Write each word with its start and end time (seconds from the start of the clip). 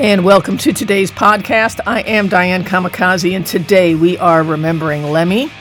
And 0.00 0.24
welcome 0.24 0.58
to 0.58 0.72
today's 0.72 1.12
podcast. 1.12 1.78
I 1.86 2.00
am 2.00 2.26
Diane 2.26 2.64
Kamikaze, 2.64 3.36
and 3.36 3.46
today 3.46 3.94
we 3.94 4.18
are 4.18 4.42
remembering 4.42 5.04
Lemmy. 5.04 5.52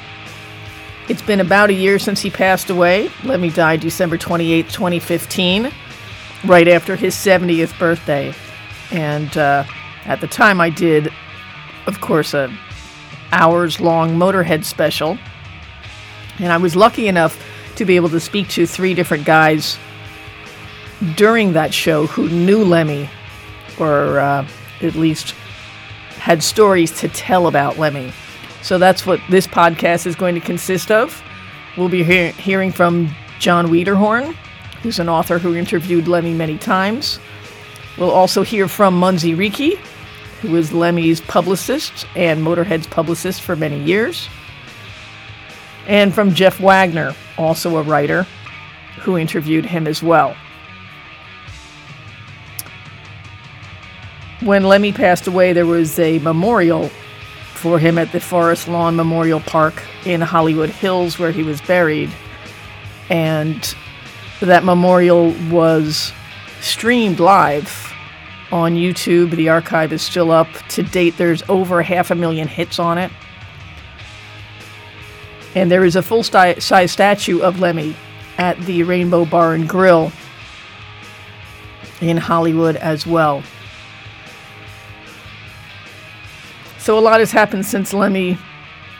It's 1.07 1.21
been 1.21 1.39
about 1.39 1.69
a 1.69 1.73
year 1.73 1.99
since 1.99 2.19
he 2.19 2.31
passed 2.31 2.71
away. 2.71 3.11
Lemmy 3.23 3.51
died 3.51 3.79
December 3.79 4.17
28, 4.17 4.69
2015, 4.69 5.71
right 6.46 6.67
after 6.67 6.96
his 6.96 7.13
70th 7.13 7.77
birthday. 7.77 8.33
And 8.90 9.37
uh, 9.37 9.65
at 10.05 10.19
the 10.19 10.27
time, 10.27 10.59
I 10.59 10.72
did, 10.72 11.13
of 11.86 12.01
course, 12.01 12.33
a 12.33 12.51
hours 13.31 13.79
long 13.79 14.18
Motorhead 14.18 14.63
special. 14.65 15.19
And 16.40 16.52
I 16.52 16.58
was 16.58 16.76
lucky 16.76 17.08
enough 17.08 17.40
to 17.76 17.86
be 17.86 17.98
able 17.98 18.09
to 18.09 18.20
speak 18.20 18.50
to 18.50 18.66
three 18.66 18.95
different 18.95 19.26
guys 19.26 19.77
during 21.13 21.54
that 21.54 21.72
show 21.72 22.08
who 22.08 22.30
knew 22.30 22.63
Lemmy 22.63 23.08
or 23.80 24.20
uh, 24.20 24.48
at 24.82 24.95
least 24.95 25.32
had 26.18 26.41
stories 26.41 26.91
to 27.00 27.08
tell 27.09 27.48
about 27.48 27.77
Lemmy. 27.77 28.12
So 28.62 28.77
that's 28.77 29.05
what 29.05 29.20
this 29.30 29.46
podcast 29.46 30.05
is 30.05 30.16
going 30.16 30.36
to 30.36 30.41
consist 30.41 30.90
of. 30.91 31.22
We'll 31.77 31.90
be 31.90 32.04
he- 32.04 32.32
hearing 32.32 32.72
from 32.72 33.13
John 33.40 33.68
Wiederhorn, 33.68 34.34
who's 34.82 34.99
an 34.99 35.09
author 35.09 35.38
who 35.38 35.55
interviewed 35.55 36.08
Lemmy 36.08 36.34
many 36.34 36.58
times. 36.58 37.20
We'll 37.98 38.12
also 38.12 38.41
hear 38.41 38.68
from 38.68 38.98
Munsey 38.98 39.34
Ricci, 39.36 39.77
who 40.41 40.52
was 40.52 40.71
Lemmy's 40.71 41.21
publicist 41.21 42.08
and 42.16 42.41
Motorhead's 42.41 42.88
publicist 42.88 43.41
for 43.41 43.55
many 43.55 43.82
years. 43.84 44.27
And 45.88 46.13
from 46.13 46.34
Jeff 46.34 46.60
Wagner, 46.60 47.13
also 47.38 47.77
a 47.77 47.82
writer, 47.84 48.26
who 48.99 49.18
interviewed 49.18 49.66
him 49.66 49.88
as 49.88 50.02
well. 50.02 50.35
When 54.46 54.63
Lemmy 54.63 54.91
passed 54.91 55.26
away, 55.27 55.54
there 55.54 55.66
was 55.66 55.98
a 55.99 56.20
memorial 56.20 56.90
for 57.54 57.80
him 57.80 57.98
at 57.98 58.12
the 58.12 58.20
Forest 58.20 58.68
Lawn 58.68 58.94
Memorial 58.94 59.40
Park 59.40 59.82
in 60.05 60.20
Hollywood 60.20 60.70
Hills 60.70 61.18
where 61.18 61.32
he 61.32 61.44
was 61.44 61.62
buried. 61.62 62.12
And 63.10 63.74
that 64.41 64.66
memorial 64.66 65.33
was 65.50 66.11
streamed 66.59 67.22
live 67.22 67.94
on 68.52 68.75
YouTube. 68.75 69.31
The 69.31 69.47
archive 69.47 69.94
is 69.94 70.02
still 70.02 70.30
up. 70.30 70.50
To 70.69 70.83
date, 70.83 71.16
there's 71.17 71.41
over 71.47 71.81
half 71.81 72.11
a 72.11 72.16
million 72.16 72.50
hits 72.50 72.80
on 72.80 72.97
it. 72.97 73.11
And 75.55 75.72
there 75.72 75.85
is 75.85 75.95
a 75.95 76.02
full 76.02 76.23
size 76.23 76.91
statue 76.91 77.39
of 77.39 77.61
Lemmy 77.61 77.95
at 78.38 78.59
the 78.61 78.83
Rainbow 78.83 79.23
Bar 79.23 79.53
and 79.53 79.69
Grill 79.69 80.11
in 82.02 82.17
Hollywood 82.17 82.75
as 82.75 83.07
well. 83.07 83.41
So 86.83 86.99
a 86.99 86.99
lot 86.99 87.21
has 87.21 87.31
happened 87.31 87.65
since 87.65 87.93
Lemmy 87.93 88.37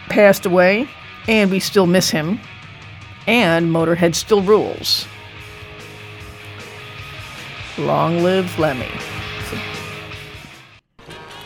passed 0.08 0.46
away, 0.46 0.88
and 1.28 1.52
we 1.52 1.60
still 1.60 1.86
miss 1.86 2.10
him, 2.10 2.40
and 3.28 3.70
Motorhead 3.70 4.16
still 4.16 4.42
rules. 4.42 5.06
Long 7.78 8.24
live 8.24 8.58
Lemmy. 8.58 8.88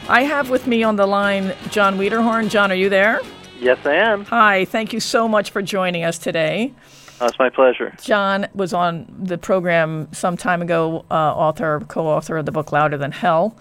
I 0.08 0.25
have 0.25 0.52
with 0.52 0.67
me 0.67 0.83
on 0.83 0.95
the 0.95 1.08
line 1.08 1.55
John 1.71 1.97
Wiederhorn. 1.97 2.52
John, 2.52 2.71
are 2.71 2.75
you 2.75 2.88
there? 2.88 3.19
Yes, 3.59 3.80
I 3.83 3.95
am. 3.95 4.23
Hi, 4.25 4.65
thank 4.65 4.93
you 4.93 4.99
so 4.99 5.27
much 5.27 5.49
for 5.49 5.63
joining 5.63 6.03
us 6.03 6.19
today. 6.19 6.71
Oh, 7.19 7.25
it's 7.25 7.39
my 7.39 7.49
pleasure. 7.49 7.95
John 8.03 8.47
was 8.53 8.73
on 8.73 9.11
the 9.17 9.39
program 9.39 10.08
some 10.11 10.38
time 10.38 10.61
ago, 10.61 11.03
uh, 11.09 11.15
author, 11.15 11.81
co 11.88 12.05
author 12.05 12.38
of 12.38 12.45
the 12.45 12.52
book 12.52 12.71
Louder 12.71 12.99
Than 12.99 13.11
Hell. 13.11 13.58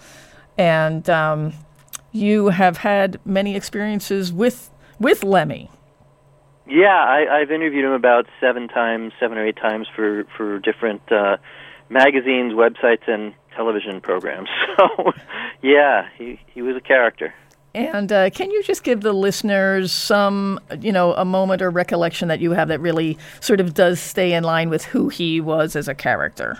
And 0.59 1.09
um, 1.09 1.53
you 2.17 2.49
have 2.49 2.77
had 2.77 3.19
many 3.25 3.55
experiences 3.55 4.33
with 4.33 4.69
with 4.99 5.23
Lemmy. 5.23 5.69
Yeah, 6.65 6.87
I, 6.87 7.39
I've 7.39 7.51
interviewed 7.51 7.85
him 7.85 7.91
about 7.91 8.25
seven 8.41 8.67
times, 8.67 9.13
seven 9.19 9.37
or 9.37 9.45
eight 9.45 9.55
times 9.55 9.87
for 9.95 10.25
for 10.35 10.59
different 10.59 11.01
uh, 11.11 11.37
magazines, 11.89 12.53
websites, 12.53 13.07
and 13.07 13.33
television 13.55 14.01
programs. 14.01 14.49
So, 14.77 15.11
yeah, 15.63 16.07
he 16.15 16.39
he 16.53 16.61
was 16.61 16.75
a 16.75 16.81
character. 16.81 17.33
And 17.73 18.11
uh, 18.11 18.29
can 18.29 18.51
you 18.51 18.61
just 18.61 18.83
give 18.83 19.01
the 19.01 19.11
listeners 19.11 19.91
some, 19.91 20.59
you 20.79 20.91
know, 20.91 21.13
a 21.13 21.25
moment 21.25 21.63
or 21.63 21.71
recollection 21.71 22.27
that 22.27 22.39
you 22.39 22.51
have 22.51 22.67
that 22.67 22.79
really 22.79 23.17
sort 23.39 23.59
of 23.59 23.73
does 23.73 23.99
stay 23.99 24.33
in 24.33 24.43
line 24.43 24.69
with 24.69 24.85
who 24.85 25.09
he 25.09 25.41
was 25.41 25.75
as 25.75 25.87
a 25.87 25.95
character? 25.95 26.59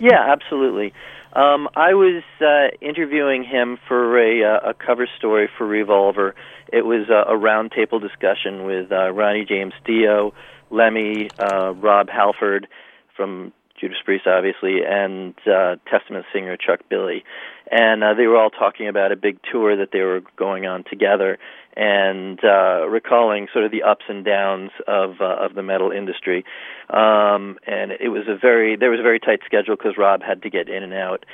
Yeah, 0.00 0.20
absolutely. 0.28 0.92
Um, 1.32 1.68
I 1.76 1.94
was 1.94 2.22
uh, 2.40 2.76
interviewing 2.80 3.44
him 3.44 3.78
for 3.86 4.18
a, 4.18 4.44
uh, 4.44 4.70
a 4.70 4.74
cover 4.74 5.08
story 5.18 5.48
for 5.58 5.66
Revolver. 5.66 6.34
It 6.72 6.86
was 6.86 7.08
uh, 7.10 7.30
a 7.30 7.36
roundtable 7.36 8.00
discussion 8.00 8.64
with 8.64 8.90
uh, 8.90 9.12
Ronnie 9.12 9.44
James 9.44 9.74
Dio, 9.84 10.32
Lemmy, 10.70 11.28
uh, 11.38 11.72
Rob 11.72 12.08
Halford 12.08 12.68
from 13.16 13.52
Judas 13.80 13.98
Priest, 14.04 14.26
obviously, 14.26 14.80
and 14.86 15.34
uh, 15.46 15.76
Testament 15.90 16.26
singer 16.32 16.56
Chuck 16.56 16.80
Billy. 16.88 17.24
And 17.70 18.02
uh, 18.02 18.14
they 18.14 18.26
were 18.26 18.36
all 18.36 18.50
talking 18.50 18.88
about 18.88 19.12
a 19.12 19.16
big 19.16 19.38
tour 19.50 19.76
that 19.76 19.90
they 19.92 20.00
were 20.00 20.22
going 20.36 20.66
on 20.66 20.84
together 20.84 21.38
and 21.76 22.38
uh, 22.42 22.88
recalling 22.88 23.48
sort 23.52 23.64
of 23.64 23.70
the 23.70 23.82
ups 23.82 24.04
and 24.08 24.24
downs 24.24 24.70
of 24.86 25.20
uh, 25.20 25.44
of 25.44 25.54
the 25.54 25.62
metal 25.62 25.90
industry. 25.90 26.44
Um, 26.88 27.58
and 27.66 27.92
it 27.92 28.08
was 28.08 28.24
a 28.28 28.36
very 28.36 28.76
there 28.76 28.90
was 28.90 29.00
a 29.00 29.02
very 29.02 29.20
tight 29.20 29.40
schedule 29.44 29.76
because 29.76 29.98
Rob 29.98 30.22
had 30.22 30.42
to 30.42 30.50
get 30.50 30.68
in 30.68 30.82
and 30.82 30.94
out. 30.94 31.26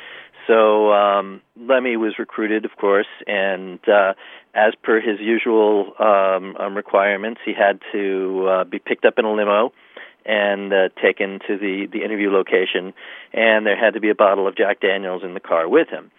So 0.47 0.93
um, 0.93 1.41
Lemmy 1.57 1.97
was 1.97 2.19
recruited, 2.19 2.65
of 2.65 2.73
course, 2.77 3.07
and 3.27 3.79
uh, 3.89 4.15
as 4.55 4.75
per 4.83 5.01
his 5.01 5.21
usual 5.21 5.93
um, 6.01 6.57
um, 6.57 6.77
requirements, 6.77 7.41
he 7.45 7.53
had 7.53 7.81
to 7.93 8.49
uh, 8.49 8.65
be 8.65 8.81
picked 8.81 9.05
up 9.05 9.19
in 9.19 9.25
a 9.25 9.33
limo 9.33 9.73
and 10.25 10.73
uh, 10.73 10.89
taken 11.01 11.41
to 11.47 11.57
the 11.59 11.87
the 11.93 12.05
interview 12.05 12.31
location, 12.31 12.95
and 13.33 13.67
there 13.67 13.77
had 13.77 13.95
to 13.95 14.01
be 14.01 14.11
a 14.11 14.15
bottle 14.15 14.47
of 14.47 14.57
Jack 14.57 14.81
Daniels 14.81 15.23
in 15.25 15.35
the 15.35 15.41
car 15.41 15.69
with 15.69 15.89
him. 15.89 16.11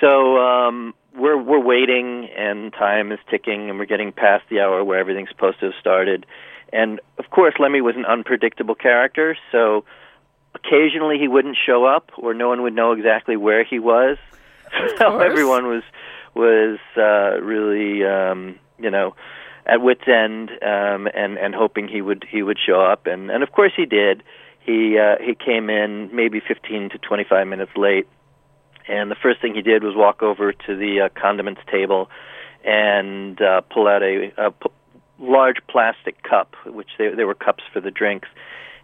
So 0.00 0.38
um, 0.38 0.94
we're 1.16 1.40
we're 1.40 1.60
waiting, 1.60 2.28
and 2.36 2.72
time 2.72 3.12
is 3.12 3.18
ticking, 3.30 3.70
and 3.70 3.78
we're 3.78 3.86
getting 3.86 4.12
past 4.12 4.44
the 4.50 4.60
hour 4.60 4.82
where 4.84 4.98
everything's 4.98 5.28
supposed 5.30 5.60
to 5.60 5.66
have 5.66 5.74
started. 5.80 6.26
And 6.72 7.00
of 7.18 7.30
course, 7.30 7.54
Lemmy 7.58 7.80
was 7.80 7.96
an 7.96 8.06
unpredictable 8.06 8.74
character, 8.74 9.36
so 9.50 9.84
occasionally 10.54 11.18
he 11.18 11.28
wouldn't 11.28 11.56
show 11.66 11.84
up, 11.84 12.10
or 12.16 12.34
no 12.34 12.48
one 12.48 12.62
would 12.62 12.74
know 12.74 12.92
exactly 12.92 13.36
where 13.36 13.64
he 13.64 13.78
was. 13.78 14.18
So 14.96 15.18
everyone 15.18 15.66
was 15.66 15.82
was 16.34 16.78
uh, 16.96 17.38
really, 17.42 18.04
um, 18.06 18.58
you 18.78 18.90
know, 18.90 19.14
at 19.66 19.80
wit's 19.80 20.06
end, 20.06 20.50
um, 20.62 21.08
and 21.14 21.38
and 21.38 21.54
hoping 21.54 21.88
he 21.88 22.02
would 22.02 22.24
he 22.28 22.42
would 22.42 22.58
show 22.64 22.80
up, 22.80 23.06
and 23.06 23.30
and 23.30 23.42
of 23.42 23.52
course 23.52 23.72
he 23.76 23.86
did. 23.86 24.22
He 24.60 24.98
uh, 24.98 25.16
he 25.20 25.34
came 25.34 25.70
in 25.70 26.14
maybe 26.14 26.40
15 26.40 26.90
to 26.90 26.98
25 26.98 27.46
minutes 27.46 27.72
late. 27.76 28.06
And 28.88 29.10
the 29.10 29.16
first 29.16 29.40
thing 29.40 29.54
he 29.54 29.62
did 29.62 29.84
was 29.84 29.94
walk 29.94 30.22
over 30.22 30.52
to 30.52 30.76
the 30.76 31.02
uh, 31.02 31.08
condiments 31.20 31.60
table 31.70 32.10
and 32.64 33.40
uh, 33.40 33.60
pull 33.60 33.86
out 33.86 34.02
a, 34.02 34.32
a 34.36 34.50
p- 34.50 34.70
large 35.18 35.58
plastic 35.68 36.22
cup, 36.22 36.54
which 36.66 36.88
they, 36.98 37.08
they 37.10 37.24
were 37.24 37.34
cups 37.34 37.62
for 37.72 37.80
the 37.80 37.90
drinks, 37.90 38.28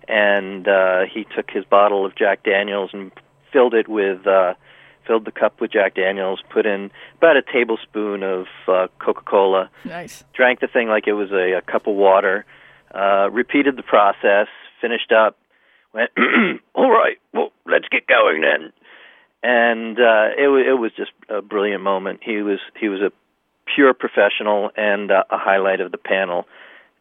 and 0.07 0.69
uh, 0.69 1.01
he 1.13 1.27
took 1.37 1.51
his 1.51 1.65
bottle 1.65 2.07
of 2.07 2.15
Jack 2.15 2.45
Daniels 2.45 2.91
and 2.93 3.11
filled 3.53 3.75
it 3.75 3.89
with 3.89 4.27
uh, 4.27 4.55
filled 5.09 5.25
the 5.25 5.33
cup 5.33 5.61
with 5.61 5.73
Jack 5.73 5.97
Daniels, 5.97 6.41
put 6.51 6.67
in 6.67 6.93
about 7.17 7.37
a 7.37 7.43
tablespoon 7.43 8.23
of 8.23 8.47
uh, 8.69 8.87
Coca-Cola, 9.01 9.71
nice, 9.85 10.23
drank 10.35 10.61
the 10.61 10.69
thing 10.69 10.89
like 10.89 11.09
it 11.09 11.15
was 11.15 11.33
a, 11.33 11.59
a 11.59 11.63
cup 11.63 11.89
of 11.89 11.97
water, 11.97 12.45
uh, 12.95 13.29
repeated 13.33 13.77
the 13.77 13.83
process, 13.83 14.47
finished 14.81 15.11
up, 15.11 15.37
went, 15.93 16.11
all 16.75 16.91
right, 16.91 17.17
well, 17.33 17.51
let's 17.67 17.89
get 17.89 18.07
going 18.07 18.43
then 18.43 18.73
and 19.43 19.99
uh, 19.99 20.35
it 20.37 20.49
was 20.49 20.65
it 20.67 20.79
was 20.79 20.91
just 20.97 21.13
a 21.29 21.41
brilliant 21.41 21.83
moment. 21.83 22.21
He 22.23 22.43
was 22.43 22.59
he 22.79 22.89
was 22.89 23.01
a 23.01 23.13
pure 23.75 23.95
professional 23.95 24.71
and 24.77 25.11
uh, 25.11 25.25
a 25.31 25.39
highlight 25.39 25.81
of 25.81 25.93
the 25.93 25.99
panel. 25.99 26.47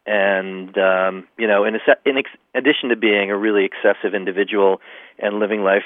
And 0.05 0.77
um, 0.77 1.27
you 1.37 1.47
know, 1.47 1.65
in, 1.65 1.75
a, 1.75 1.79
in 2.05 2.17
ex- 2.17 2.29
addition 2.55 2.89
to 2.89 2.95
being 2.95 3.31
a 3.31 3.37
really 3.37 3.65
excessive 3.65 4.13
individual 4.13 4.79
and 5.19 5.39
living 5.39 5.63
life 5.63 5.83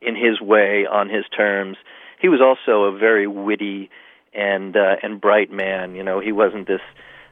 in 0.00 0.16
his 0.16 0.40
way 0.40 0.86
on 0.86 1.08
his 1.08 1.24
terms, 1.36 1.76
he 2.20 2.28
was 2.28 2.40
also 2.40 2.84
a 2.84 2.98
very 2.98 3.26
witty 3.26 3.90
and 4.32 4.76
uh, 4.76 4.96
and 5.02 5.20
bright 5.20 5.50
man. 5.50 5.94
You 5.94 6.02
know, 6.02 6.20
he 6.20 6.32
wasn't 6.32 6.66
this 6.66 6.80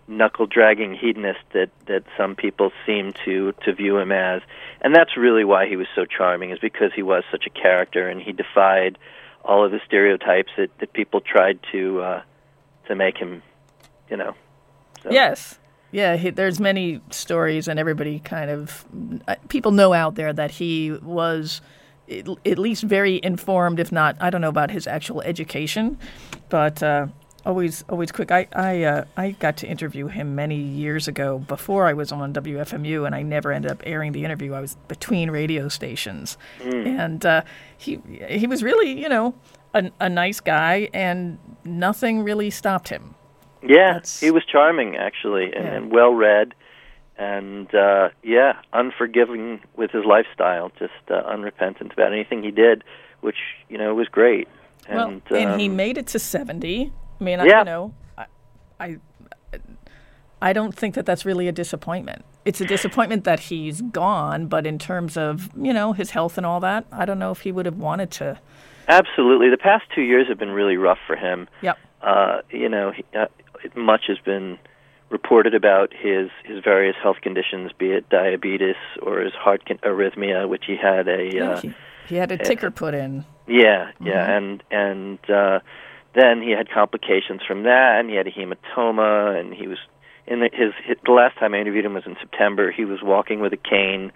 knuckle 0.08 0.46
dragging 0.46 0.94
hedonist 0.94 1.40
that 1.52 1.70
that 1.86 2.02
some 2.16 2.34
people 2.34 2.72
seem 2.86 3.12
to 3.24 3.52
to 3.64 3.74
view 3.74 3.98
him 3.98 4.10
as 4.10 4.40
and 4.80 4.94
that's 4.94 5.16
really 5.16 5.44
why 5.44 5.68
he 5.68 5.76
was 5.76 5.86
so 5.94 6.06
charming 6.06 6.50
is 6.50 6.58
because 6.58 6.90
he 6.96 7.02
was 7.02 7.22
such 7.30 7.46
a 7.46 7.50
character 7.50 8.08
and 8.08 8.22
he 8.22 8.32
defied 8.32 8.96
all 9.44 9.64
of 9.64 9.70
the 9.70 9.80
stereotypes 9.86 10.50
that 10.56 10.70
that 10.78 10.94
people 10.94 11.20
tried 11.20 11.58
to 11.70 12.00
uh 12.00 12.22
to 12.86 12.94
make 12.94 13.18
him 13.18 13.42
you 14.08 14.16
know 14.16 14.34
so. 15.02 15.10
yes 15.10 15.58
yeah 15.92 16.16
he, 16.16 16.30
there's 16.30 16.58
many 16.58 17.02
stories 17.10 17.68
and 17.68 17.78
everybody 17.78 18.18
kind 18.18 18.50
of 18.50 18.86
uh, 19.28 19.34
people 19.48 19.72
know 19.72 19.92
out 19.92 20.14
there 20.14 20.32
that 20.32 20.52
he 20.52 20.90
was 21.02 21.60
at 22.10 22.58
least 22.58 22.82
very 22.82 23.20
informed, 23.22 23.80
if 23.80 23.92
not, 23.92 24.16
I 24.20 24.30
don't 24.30 24.40
know 24.40 24.48
about 24.48 24.70
his 24.70 24.86
actual 24.86 25.22
education, 25.22 25.98
but 26.48 26.82
uh, 26.82 27.08
always 27.44 27.84
always 27.88 28.12
quick. 28.12 28.30
I 28.30 28.46
I 28.52 28.82
uh, 28.84 29.04
I 29.16 29.30
got 29.32 29.56
to 29.58 29.66
interview 29.66 30.06
him 30.06 30.34
many 30.34 30.56
years 30.56 31.08
ago 31.08 31.38
before 31.38 31.86
I 31.86 31.92
was 31.92 32.12
on 32.12 32.32
WFMU, 32.32 33.06
and 33.06 33.14
I 33.14 33.22
never 33.22 33.52
ended 33.52 33.70
up 33.70 33.82
airing 33.84 34.12
the 34.12 34.24
interview. 34.24 34.54
I 34.54 34.60
was 34.60 34.76
between 34.86 35.30
radio 35.30 35.68
stations, 35.68 36.36
mm. 36.60 36.86
and 36.86 37.24
uh, 37.24 37.42
he 37.76 38.00
he 38.28 38.46
was 38.46 38.62
really 38.62 39.00
you 39.00 39.08
know 39.08 39.34
a, 39.74 39.90
a 40.00 40.08
nice 40.08 40.40
guy, 40.40 40.88
and 40.92 41.38
nothing 41.64 42.22
really 42.22 42.50
stopped 42.50 42.88
him. 42.88 43.14
Yeah, 43.62 43.94
That's, 43.94 44.20
he 44.20 44.30
was 44.30 44.44
charming 44.44 44.96
actually, 44.96 45.52
and, 45.52 45.64
yeah. 45.64 45.74
and 45.74 45.90
well 45.90 46.12
read, 46.12 46.54
and 47.18 47.72
uh, 47.74 48.10
yeah, 48.22 48.54
unforgiving 48.72 49.60
with 49.76 49.90
his 49.90 50.04
lifestyle, 50.04 50.70
just 50.78 50.92
uh, 51.10 51.14
unrepentant 51.14 51.92
about 51.92 52.12
anything 52.12 52.42
he 52.42 52.52
did, 52.52 52.84
which 53.20 53.36
you 53.68 53.76
know 53.76 53.94
was 53.94 54.08
great. 54.08 54.48
And, 54.88 54.96
well, 55.28 55.40
and 55.40 55.50
um, 55.50 55.58
he 55.58 55.68
made 55.68 55.98
it 55.98 56.06
to 56.08 56.18
seventy. 56.18 56.92
I 57.20 57.24
mean, 57.24 57.40
yeah. 57.40 57.56
I, 57.56 57.58
you 57.58 57.64
know, 57.64 57.94
I, 58.16 58.26
I, 58.78 58.96
I 60.40 60.52
don't 60.52 60.74
think 60.74 60.94
that 60.94 61.04
that's 61.04 61.24
really 61.24 61.48
a 61.48 61.52
disappointment. 61.52 62.24
It's 62.44 62.60
a 62.60 62.64
disappointment 62.64 63.24
that 63.24 63.40
he's 63.40 63.82
gone, 63.82 64.46
but 64.46 64.64
in 64.64 64.78
terms 64.78 65.16
of 65.16 65.50
you 65.56 65.72
know 65.72 65.92
his 65.92 66.10
health 66.10 66.38
and 66.38 66.46
all 66.46 66.60
that, 66.60 66.86
I 66.92 67.04
don't 67.04 67.18
know 67.18 67.32
if 67.32 67.40
he 67.40 67.50
would 67.50 67.66
have 67.66 67.78
wanted 67.78 68.12
to. 68.12 68.38
Absolutely, 68.86 69.50
the 69.50 69.58
past 69.58 69.84
two 69.94 70.02
years 70.02 70.28
have 70.28 70.38
been 70.38 70.52
really 70.52 70.76
rough 70.76 70.98
for 71.06 71.16
him. 71.16 71.48
Yep. 71.62 71.78
Uh, 72.00 72.40
you 72.50 72.68
know, 72.68 72.92
he, 72.92 73.04
uh, 73.18 73.26
much 73.74 74.02
has 74.06 74.18
been 74.18 74.56
reported 75.10 75.54
about 75.54 75.92
his 75.92 76.30
his 76.44 76.62
various 76.62 76.96
health 77.02 77.18
conditions, 77.22 77.72
be 77.78 77.90
it 77.90 78.08
diabetes 78.08 78.76
or 79.02 79.20
his 79.20 79.32
heart 79.32 79.64
con- 79.66 79.78
arrhythmia, 79.78 80.48
which 80.48 80.64
he 80.66 80.76
had 80.76 81.08
a. 81.08 81.30
Yeah, 81.32 81.50
uh, 81.50 81.60
he, 81.60 81.74
he, 82.08 82.16
had 82.16 82.32
a 82.32 82.38
ticker 82.38 82.68
a, 82.68 82.70
put 82.70 82.94
in. 82.94 83.24
Yeah, 83.46 83.90
yeah, 84.00 84.26
mm-hmm. 84.26 84.30
and 84.30 84.62
and 84.70 85.30
uh, 85.30 85.60
then 86.14 86.42
he 86.42 86.50
had 86.50 86.70
complications 86.70 87.42
from 87.46 87.64
that, 87.64 88.00
and 88.00 88.10
he 88.10 88.16
had 88.16 88.26
a 88.26 88.30
hematoma, 88.30 89.38
and 89.38 89.54
he 89.54 89.66
was 89.66 89.78
in 90.26 90.40
the, 90.40 90.50
his, 90.52 90.72
his 90.84 90.96
the 91.04 91.12
last 91.12 91.38
time 91.38 91.54
I 91.54 91.58
interviewed 91.58 91.84
him 91.84 91.94
was 91.94 92.06
in 92.06 92.16
September. 92.20 92.70
He 92.70 92.84
was 92.84 93.02
walking 93.02 93.40
with 93.40 93.52
a 93.52 93.56
cane, 93.56 94.12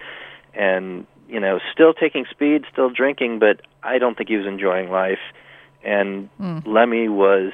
and 0.54 1.06
you 1.28 1.40
know, 1.40 1.60
still 1.72 1.94
taking 1.94 2.26
speed, 2.30 2.64
still 2.70 2.90
drinking, 2.90 3.38
but 3.38 3.62
I 3.82 3.98
don't 3.98 4.16
think 4.16 4.28
he 4.28 4.36
was 4.36 4.46
enjoying 4.46 4.90
life. 4.90 5.20
And 5.82 6.28
mm. 6.38 6.66
Lemmy 6.66 7.08
was, 7.08 7.52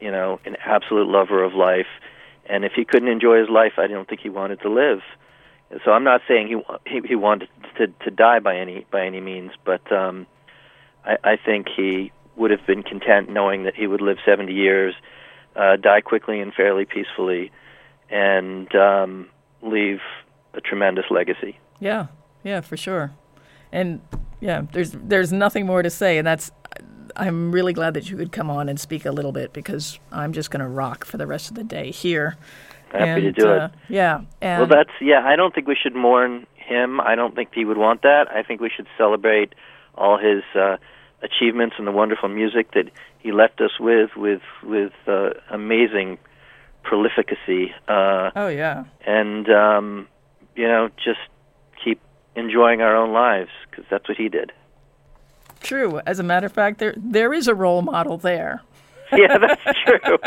you 0.00 0.10
know, 0.10 0.40
an 0.46 0.56
absolute 0.64 1.06
lover 1.06 1.44
of 1.44 1.52
life, 1.52 1.86
and 2.48 2.64
if 2.64 2.72
he 2.74 2.84
couldn't 2.84 3.08
enjoy 3.08 3.38
his 3.38 3.48
life, 3.48 3.72
I 3.78 3.86
don't 3.86 4.08
think 4.08 4.20
he 4.20 4.28
wanted 4.28 4.60
to 4.62 4.70
live. 4.70 5.00
So 5.84 5.90
I'm 5.90 6.04
not 6.04 6.22
saying 6.26 6.48
he 6.48 6.90
he, 6.90 7.06
he 7.08 7.14
wanted 7.14 7.48
to 7.76 7.88
to 8.04 8.10
die 8.10 8.38
by 8.38 8.56
any 8.56 8.86
by 8.90 9.04
any 9.04 9.20
means, 9.20 9.52
but 9.64 9.90
um, 9.92 10.26
I, 11.04 11.16
I 11.24 11.36
think 11.36 11.66
he 11.74 12.12
would 12.36 12.50
have 12.50 12.66
been 12.66 12.82
content 12.82 13.28
knowing 13.28 13.64
that 13.64 13.74
he 13.74 13.86
would 13.86 14.00
live 14.00 14.18
70 14.24 14.52
years, 14.52 14.94
uh, 15.56 15.76
die 15.76 16.00
quickly 16.00 16.40
and 16.40 16.54
fairly 16.54 16.84
peacefully, 16.84 17.50
and 18.08 18.72
um, 18.76 19.28
leave 19.60 19.98
a 20.54 20.60
tremendous 20.60 21.06
legacy. 21.10 21.58
Yeah, 21.80 22.06
yeah, 22.44 22.60
for 22.60 22.76
sure. 22.76 23.12
And 23.72 24.00
yeah, 24.40 24.62
there's 24.72 24.92
there's 24.92 25.32
nothing 25.32 25.66
more 25.66 25.82
to 25.82 25.90
say, 25.90 26.18
and 26.18 26.26
that's. 26.26 26.50
I'm 27.16 27.50
really 27.50 27.72
glad 27.72 27.94
that 27.94 28.10
you 28.10 28.16
could 28.16 28.32
come 28.32 28.48
on 28.48 28.68
and 28.68 28.78
speak 28.78 29.04
a 29.04 29.10
little 29.10 29.32
bit 29.32 29.52
because 29.52 29.98
I'm 30.12 30.32
just 30.32 30.50
going 30.50 30.60
to 30.60 30.68
rock 30.68 31.04
for 31.04 31.16
the 31.16 31.26
rest 31.26 31.50
of 31.50 31.56
the 31.56 31.64
day 31.64 31.90
here. 31.90 32.36
Happy 32.92 33.04
and, 33.04 33.22
to 33.22 33.32
do 33.32 33.48
uh, 33.48 33.66
it. 33.66 33.70
Yeah. 33.88 34.20
well, 34.40 34.66
that's 34.66 34.90
yeah. 35.00 35.26
I 35.26 35.36
don't 35.36 35.54
think 35.54 35.66
we 35.66 35.76
should 35.80 35.94
mourn 35.94 36.46
him. 36.54 37.00
I 37.00 37.14
don't 37.16 37.34
think 37.34 37.50
he 37.52 37.64
would 37.64 37.76
want 37.76 38.02
that. 38.02 38.26
I 38.30 38.42
think 38.42 38.60
we 38.60 38.70
should 38.74 38.86
celebrate 38.96 39.54
all 39.94 40.16
his 40.18 40.42
uh, 40.54 40.76
achievements 41.22 41.76
and 41.78 41.86
the 41.86 41.92
wonderful 41.92 42.28
music 42.28 42.72
that 42.72 42.90
he 43.18 43.32
left 43.32 43.60
us 43.60 43.72
with, 43.80 44.10
with 44.16 44.42
with 44.62 44.92
uh, 45.06 45.30
amazing 45.50 46.18
prolificacy. 46.82 47.72
Uh, 47.88 48.30
oh 48.36 48.48
yeah. 48.48 48.84
And 49.06 49.48
um, 49.50 50.08
you 50.54 50.66
know, 50.66 50.88
just 50.96 51.20
keep 51.82 52.00
enjoying 52.36 52.80
our 52.80 52.96
own 52.96 53.12
lives 53.12 53.50
because 53.68 53.84
that's 53.90 54.08
what 54.08 54.16
he 54.16 54.28
did. 54.28 54.52
True. 55.68 56.00
As 56.06 56.18
a 56.18 56.22
matter 56.22 56.46
of 56.46 56.52
fact, 56.52 56.78
there 56.78 56.94
there 56.96 57.34
is 57.34 57.46
a 57.46 57.54
role 57.54 57.82
model 57.82 58.16
there. 58.16 58.62
yeah, 59.12 59.38
that's 59.38 59.78
true. 59.84 60.18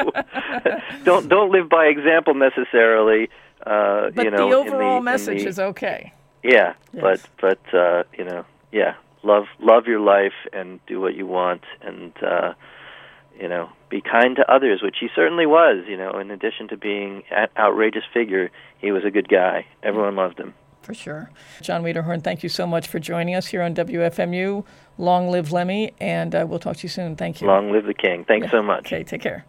don't 1.04 1.28
don't 1.28 1.52
live 1.52 1.68
by 1.68 1.86
example 1.86 2.36
necessarily. 2.36 3.30
Uh, 3.66 4.12
but 4.12 4.26
you 4.26 4.32
know, 4.32 4.50
the 4.50 4.56
overall 4.56 5.00
the, 5.00 5.04
message 5.04 5.44
the, 5.44 5.50
is 5.50 5.60
okay. 5.60 6.14
Yeah, 6.44 6.74
yes. 6.94 7.02
but 7.02 7.30
but 7.42 7.78
uh, 7.78 8.04
you 8.16 8.24
know, 8.24 8.46
yeah, 8.72 8.94
love 9.24 9.46
love 9.60 9.88
your 9.88 10.00
life 10.00 10.34
and 10.54 10.80
do 10.86 11.00
what 11.00 11.16
you 11.16 11.26
want 11.26 11.64
and 11.82 12.14
uh 12.24 12.54
you 13.40 13.48
know 13.48 13.70
be 13.90 14.02
kind 14.02 14.36
to 14.36 14.52
others 14.52 14.82
which 14.82 14.98
he 15.00 15.08
certainly 15.16 15.46
was 15.46 15.84
you 15.88 15.98
know 15.98 16.18
in 16.20 16.32
addition 16.32 16.68
to 16.68 16.78
being 16.78 17.24
an 17.32 17.48
outrageous 17.58 18.04
figure 18.14 18.50
he 18.80 18.92
was 18.92 19.04
a 19.06 19.12
good 19.12 19.30
guy 19.30 19.66
everyone 19.84 20.16
loved 20.16 20.40
him 20.40 20.54
for 20.82 20.94
sure 20.94 21.30
john 21.62 21.84
wiederhorn 21.84 22.24
thank 22.24 22.44
you 22.44 22.50
so 22.50 22.66
much 22.66 22.88
for 22.88 23.00
joining 23.00 23.36
us 23.36 23.48
here 23.48 23.62
on 23.62 23.74
wfmu 23.76 24.64
long 24.98 25.30
live 25.30 25.52
lemmy 25.52 25.92
and 26.00 26.36
uh, 26.36 26.46
we'll 26.48 26.60
talk 26.60 26.78
to 26.78 26.84
you 26.84 26.90
soon 26.90 27.16
thank 27.16 27.42
you 27.42 27.48
long 27.48 27.72
live 27.72 27.86
the 27.86 27.94
king 27.94 28.26
thanks 28.26 28.46
yeah. 28.46 28.52
so 28.52 28.62
much 28.62 28.88
okay 28.88 29.04
take 29.04 29.22
care 29.22 29.46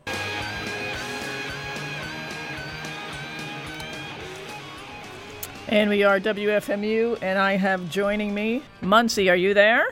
And 5.73 5.89
we 5.89 6.03
are 6.03 6.21
WFMU, 6.21 7.23
and 7.23 7.39
I 7.39 7.57
have 7.57 7.89
joining 7.89 8.35
me 8.35 8.63
Munsey. 8.83 9.31
Are 9.31 9.37
you 9.37 9.55
there? 9.55 9.87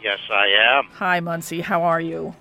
Yes, 0.00 0.20
I 0.30 0.46
am. 0.46 0.84
Hi, 0.92 1.18
Munsey. 1.18 1.60
How 1.60 1.82
are 1.82 2.00
you? 2.00 2.36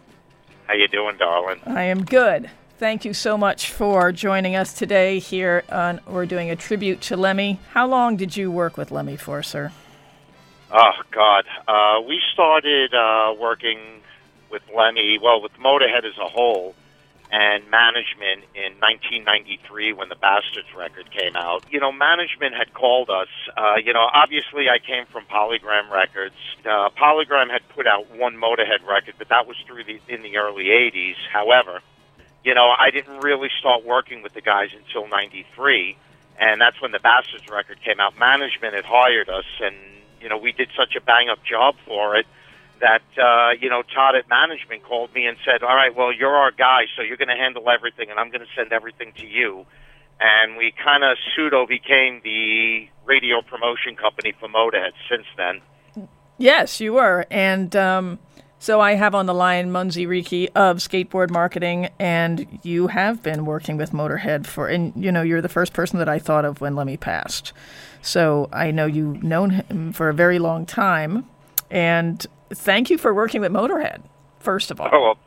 How 0.67 0.75
you 0.75 0.87
doing, 0.87 1.17
darling? 1.17 1.59
I 1.65 1.81
am 1.85 2.05
good. 2.05 2.51
Thank 2.77 3.05
you 3.05 3.13
so 3.13 3.37
much 3.37 3.71
for 3.71 4.11
joining 4.11 4.57
us 4.57 4.73
today. 4.73 5.19
Here, 5.19 5.63
on, 5.69 6.01
we're 6.05 6.25
doing 6.25 6.49
a 6.49 6.57
tribute 6.57 6.99
to 7.03 7.15
Lemmy. 7.15 7.57
How 7.69 7.87
long 7.87 8.17
did 8.17 8.35
you 8.35 8.51
work 8.51 8.75
with 8.75 8.91
Lemmy 8.91 9.15
for, 9.15 9.41
sir? 9.43 9.71
Oh 10.73 10.91
God, 11.09 11.45
uh, 11.69 12.01
we 12.05 12.19
started 12.33 12.93
uh, 12.93 13.33
working 13.39 13.79
with 14.51 14.61
Lemmy. 14.75 15.17
Well, 15.23 15.41
with 15.41 15.53
Motorhead 15.53 16.03
as 16.03 16.17
a 16.17 16.27
whole 16.27 16.75
and 17.31 17.63
management 17.71 18.43
in 18.53 18.73
1993 18.79 19.93
when 19.93 20.09
the 20.09 20.15
Bastards 20.15 20.67
record 20.77 21.09
came 21.11 21.37
out. 21.37 21.63
You 21.71 21.79
know, 21.79 21.93
management 21.93 22.55
had 22.55 22.73
called 22.73 23.09
us. 23.09 23.29
Uh, 23.55 23.75
you 23.83 23.93
know, 23.93 24.05
obviously 24.13 24.67
I 24.69 24.79
came 24.79 25.05
from 25.05 25.23
Polygram 25.25 25.89
Records. 25.89 26.35
Uh, 26.65 26.89
Polygram 26.89 27.49
had 27.49 27.67
put 27.69 27.87
out 27.87 28.13
one 28.17 28.35
Motorhead 28.35 28.85
record, 28.85 29.15
but 29.17 29.29
that 29.29 29.47
was 29.47 29.55
through 29.65 29.85
the 29.85 30.01
in 30.09 30.23
the 30.23 30.35
early 30.35 30.65
80s. 30.65 31.15
However, 31.31 31.79
you 32.45 32.53
know, 32.53 32.69
I 32.77 32.91
didn't 32.91 33.19
really 33.19 33.49
start 33.59 33.83
working 33.83 34.23
with 34.23 34.33
the 34.33 34.41
guys 34.41 34.69
until 34.77 35.07
93, 35.09 35.97
and 36.39 36.61
that's 36.61 36.79
when 36.81 36.91
the 36.91 36.99
Bastards 36.99 37.49
record 37.49 37.81
came 37.83 37.99
out. 37.99 38.17
Management 38.17 38.75
had 38.75 38.85
hired 38.85 39.27
us 39.27 39.45
and 39.59 39.75
you 40.21 40.29
know, 40.29 40.37
we 40.37 40.51
did 40.51 40.69
such 40.75 40.95
a 40.95 41.01
bang 41.01 41.29
up 41.29 41.37
job 41.43 41.75
for 41.85 42.15
it 42.15 42.25
that 42.81 43.03
uh, 43.21 43.51
you 43.59 43.69
know 43.69 43.83
Todd 43.83 44.15
at 44.15 44.27
management 44.27 44.83
called 44.83 45.13
me 45.13 45.27
and 45.27 45.37
said, 45.45 45.63
"All 45.63 45.75
right, 45.75 45.95
well, 45.95 46.11
you're 46.11 46.35
our 46.35 46.51
guy, 46.51 46.85
so 46.95 47.03
you're 47.03 47.17
going 47.17 47.29
to 47.29 47.35
handle 47.35 47.69
everything, 47.69 48.09
and 48.09 48.19
I'm 48.19 48.29
going 48.29 48.41
to 48.41 48.51
send 48.55 48.73
everything 48.73 49.13
to 49.17 49.25
you." 49.25 49.65
And 50.19 50.57
we 50.57 50.73
kind 50.83 51.03
of 51.03 51.17
pseudo 51.35 51.67
became 51.67 52.21
the 52.23 52.89
radio 53.05 53.41
promotion 53.41 53.95
company 53.95 54.33
for 54.39 54.49
Motorhead 54.49 54.93
since 55.09 55.27
then. 55.37 55.61
Yes, 56.37 56.79
you 56.81 56.93
were, 56.93 57.25
and 57.29 57.75
um, 57.75 58.19
so 58.59 58.81
I 58.81 58.93
have 58.93 59.13
on 59.13 59.25
the 59.25 59.33
line 59.33 59.71
Munsey 59.71 60.05
Ricci 60.05 60.49
of 60.49 60.77
Skateboard 60.77 61.29
Marketing, 61.29 61.89
and 61.99 62.59
you 62.63 62.87
have 62.87 63.21
been 63.21 63.45
working 63.45 63.77
with 63.77 63.91
Motorhead 63.91 64.47
for, 64.47 64.67
and 64.67 64.93
you 64.95 65.11
know, 65.11 65.21
you're 65.21 65.41
the 65.41 65.49
first 65.49 65.73
person 65.73 65.99
that 65.99 66.09
I 66.09 66.19
thought 66.19 66.45
of 66.45 66.61
when 66.61 66.75
Lemmy 66.75 66.97
passed. 66.97 67.53
So 68.01 68.49
I 68.53 68.71
know 68.71 68.85
you've 68.85 69.23
known 69.23 69.49
him 69.51 69.93
for 69.93 70.09
a 70.09 70.13
very 70.13 70.39
long 70.39 70.65
time, 70.65 71.25
and 71.69 72.25
thank 72.53 72.89
you 72.89 72.97
for 72.97 73.13
working 73.13 73.41
with 73.41 73.51
Motorhead, 73.51 74.01
first 74.39 74.71
of 74.71 74.79
all. 74.79 74.89
Oh, 74.91 75.01
well, 75.01 75.17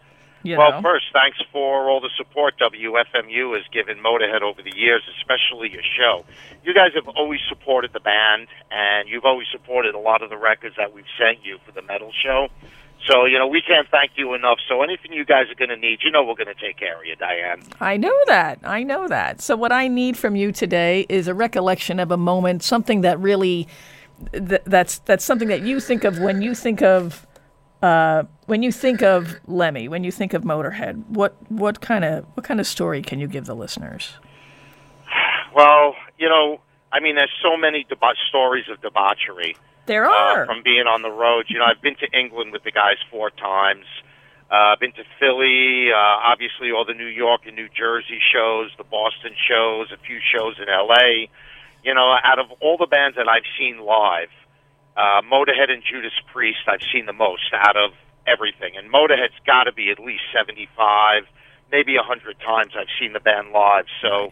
you 0.42 0.56
well 0.56 0.70
know. 0.70 0.82
first, 0.82 1.06
thanks 1.12 1.38
for 1.52 1.90
all 1.90 2.00
the 2.00 2.11
support 2.16 2.54
WFMU 2.58 3.56
has 3.56 3.66
given 3.73 3.99
Motorhead 3.99 4.42
over 4.42 4.62
the 4.62 4.75
years, 4.76 5.02
especially 5.18 5.70
your 5.70 5.82
show. 5.99 6.25
You 6.64 6.73
guys 6.73 6.92
have 6.94 7.08
always 7.08 7.40
supported 7.49 7.92
the 7.92 8.00
band, 8.00 8.47
and 8.70 9.08
you've 9.08 9.25
always 9.25 9.49
supported 9.50 9.94
a 9.94 9.99
lot 9.99 10.23
of 10.23 10.30
the 10.30 10.37
records 10.37 10.76
that 10.76 10.92
we've 10.92 11.11
sent 11.18 11.44
you 11.44 11.58
for 11.66 11.73
the 11.73 11.82
metal 11.82 12.12
show. 12.23 12.49
So, 13.07 13.25
you 13.25 13.38
know, 13.38 13.47
we 13.47 13.62
can't 13.62 13.88
thank 13.90 14.12
you 14.17 14.35
enough. 14.35 14.59
So, 14.69 14.83
anything 14.83 15.12
you 15.12 15.25
guys 15.25 15.47
are 15.50 15.55
going 15.55 15.71
to 15.71 15.76
need, 15.76 16.00
you 16.02 16.11
know, 16.11 16.25
we're 16.25 16.35
going 16.35 16.55
to 16.55 16.61
take 16.61 16.76
care 16.76 16.99
of 16.99 17.07
you, 17.07 17.17
Diane. 17.17 17.62
I 17.81 17.97
know 17.97 18.14
that. 18.26 18.59
I 18.64 18.83
know 18.83 19.09
that. 19.09 19.40
So, 19.40 19.57
what 19.57 19.73
I 19.73 19.88
need 19.88 20.17
from 20.17 20.37
you 20.37 20.52
today 20.52 21.07
is 21.09 21.28
a 21.28 21.35
recollection 21.35 22.00
of 22.00 22.11
a 22.11 22.17
moment, 22.17 22.62
something 22.62 23.00
that 23.02 23.19
really 23.19 23.67
th- 24.33 24.62
that's 24.64 24.99
that's 25.00 25.25
something 25.25 25.49
that 25.49 25.62
you 25.62 25.81
think 25.81 26.05
of 26.05 26.19
when 26.19 26.43
you 26.43 26.55
think 26.55 26.83
of 26.83 27.26
uh, 27.83 28.25
when 28.47 28.62
you 28.62 28.73
think 28.73 29.02
of 29.02 29.37
Lemmy, 29.47 29.88
when 29.88 30.05
you 30.05 30.11
think 30.11 30.35
of 30.35 30.43
Motorhead. 30.43 31.07
What 31.09 31.37
what 31.50 31.81
kind 31.81 32.05
of 32.05 32.25
what 32.35 32.45
kind 32.45 32.61
of 32.61 32.67
story 32.67 33.02
can 33.02 33.21
you 33.21 33.28
give 33.28 33.47
the 33.47 33.55
listeners? 33.55 34.14
Well, 35.55 35.95
you 36.19 36.28
know, 36.28 36.61
I 36.93 37.00
mean, 37.00 37.17
there's 37.17 37.33
so 37.43 37.57
many 37.57 37.85
deba- 37.90 38.14
stories 38.28 38.64
of 38.71 38.81
debauchery. 38.83 39.57
There 39.88 40.07
uh, 40.07 40.12
are. 40.12 40.47
from 40.47 40.62
being 40.62 40.87
on 40.87 41.02
the 41.02 41.11
road. 41.11 41.47
You 41.49 41.59
know, 41.59 41.64
I've 41.64 41.83
been 41.83 41.97
to 41.97 42.09
England 42.12 42.52
with 42.52 42.62
the 42.62 42.71
guys 42.71 42.97
four 43.11 43.30
times. 43.30 43.85
Uh, 44.50 44.73
I've 44.73 44.80
been 44.80 44.92
to 44.92 45.04
Philly, 45.18 45.90
uh, 45.92 45.97
obviously 45.97 46.71
all 46.73 46.85
the 46.85 46.95
New 46.95 47.09
York 47.09 47.42
and 47.47 47.57
New 47.57 47.68
Jersey 47.68 48.21
shows, 48.33 48.71
the 48.78 48.85
Boston 48.85 49.33
shows, 49.37 49.92
a 49.92 49.99
few 49.99 50.21
shows 50.21 50.57
in 50.61 50.68
L.A. 50.68 51.28
You 51.83 51.95
know, 51.95 52.16
out 52.23 52.38
of 52.38 52.52
all 52.61 52.76
the 52.78 52.87
bands 52.87 53.16
that 53.16 53.28
I've 53.28 53.49
seen 53.59 53.80
live, 53.80 54.30
uh, 54.97 55.21
Motorhead 55.23 55.71
and 55.71 55.83
Judas 55.83 56.16
Priest, 56.33 56.61
I've 56.66 56.85
seen 56.92 57.07
the 57.07 57.12
most 57.12 57.52
out 57.52 57.76
of 57.76 57.92
everything. 58.26 58.76
And 58.76 58.92
Motorhead's 58.92 59.37
got 59.47 59.64
to 59.64 59.73
be 59.73 59.90
at 59.90 59.99
least 59.99 60.23
75, 60.35 61.25
maybe 61.71 61.97
a 61.97 62.04
100 62.04 62.40
times 62.40 62.73
I've 62.78 62.92
seen 62.99 63.12
the 63.12 63.21
band 63.21 63.52
live. 63.52 63.85
So, 64.00 64.30